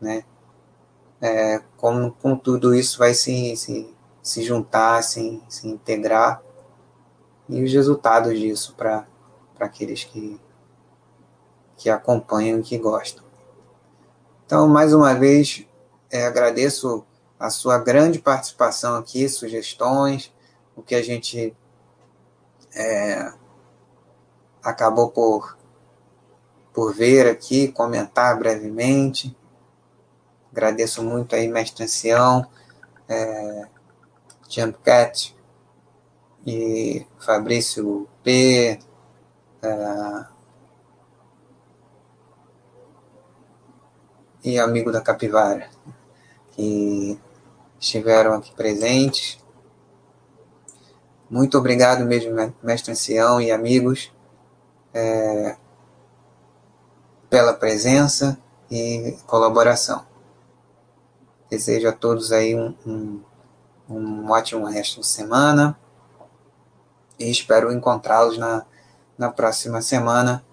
né? 0.00 0.24
É, 1.20 1.60
como, 1.76 2.12
como 2.12 2.38
tudo 2.38 2.72
isso 2.72 2.96
vai 2.96 3.12
se, 3.12 3.56
se 3.56 3.92
se 4.28 4.42
juntar, 4.42 5.02
se, 5.02 5.42
se 5.48 5.66
integrar 5.66 6.42
e 7.48 7.64
os 7.64 7.72
resultados 7.72 8.38
disso 8.38 8.74
para 8.76 9.06
aqueles 9.58 10.04
que, 10.04 10.38
que 11.78 11.88
acompanham 11.88 12.58
e 12.58 12.62
que 12.62 12.76
gostam. 12.76 13.24
Então, 14.44 14.68
mais 14.68 14.92
uma 14.92 15.14
vez, 15.14 15.64
é, 16.10 16.26
agradeço 16.26 17.06
a 17.38 17.48
sua 17.50 17.78
grande 17.78 18.18
participação 18.18 18.96
aqui, 18.96 19.28
sugestões, 19.28 20.34
o 20.74 20.82
que 20.82 20.94
a 20.94 21.02
gente 21.02 21.56
é, 22.74 23.32
acabou 24.62 25.10
por, 25.10 25.56
por 26.72 26.92
ver 26.94 27.28
aqui, 27.28 27.68
comentar 27.68 28.36
brevemente. 28.38 29.36
Agradeço 30.50 31.02
muito 31.02 31.36
aí, 31.36 31.46
mestre 31.46 31.84
ancião, 31.84 32.44
é, 33.08 33.68
Jump 34.48 34.78
Cat 34.82 35.36
e 36.44 37.06
Fabrício 37.18 38.08
P. 38.22 38.78
É, 39.62 40.37
e 44.44 44.58
amigo 44.58 44.92
da 44.92 45.00
Capivara, 45.00 45.68
que 46.52 47.18
estiveram 47.78 48.34
aqui 48.34 48.52
presentes. 48.54 49.38
Muito 51.30 51.58
obrigado 51.58 52.04
mesmo, 52.04 52.34
mestre 52.62 52.92
ancião 52.92 53.40
e 53.40 53.50
amigos, 53.50 54.12
é, 54.94 55.56
pela 57.28 57.52
presença 57.52 58.38
e 58.70 59.16
colaboração. 59.26 60.06
Desejo 61.50 61.88
a 61.88 61.92
todos 61.92 62.32
aí 62.32 62.54
um, 62.54 62.74
um, 62.86 63.22
um 63.88 64.30
ótimo 64.30 64.66
resto 64.66 65.00
de 65.00 65.06
semana 65.06 65.78
e 67.18 67.30
espero 67.30 67.72
encontrá-los 67.72 68.38
na, 68.38 68.64
na 69.16 69.30
próxima 69.30 69.82
semana 69.82 70.44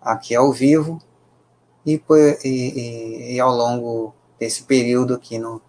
aqui 0.00 0.34
ao 0.34 0.52
vivo 0.52 1.00
e, 1.92 2.02
e, 2.44 3.34
e 3.34 3.40
ao 3.40 3.50
longo 3.50 4.14
desse 4.38 4.64
período 4.64 5.14
aqui 5.14 5.38
no, 5.38 5.60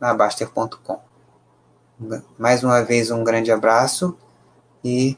na 0.00 0.12
Baster.com. 0.12 1.00
Mais 2.36 2.64
uma 2.64 2.82
vez, 2.82 3.10
um 3.10 3.22
grande 3.22 3.52
abraço 3.52 4.16
e 4.84 5.16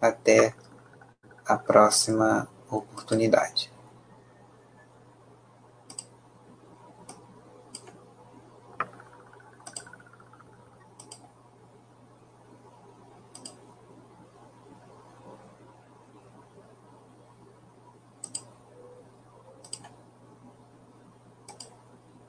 até 0.00 0.54
a 1.46 1.56
próxima 1.56 2.46
oportunidade. 2.70 3.72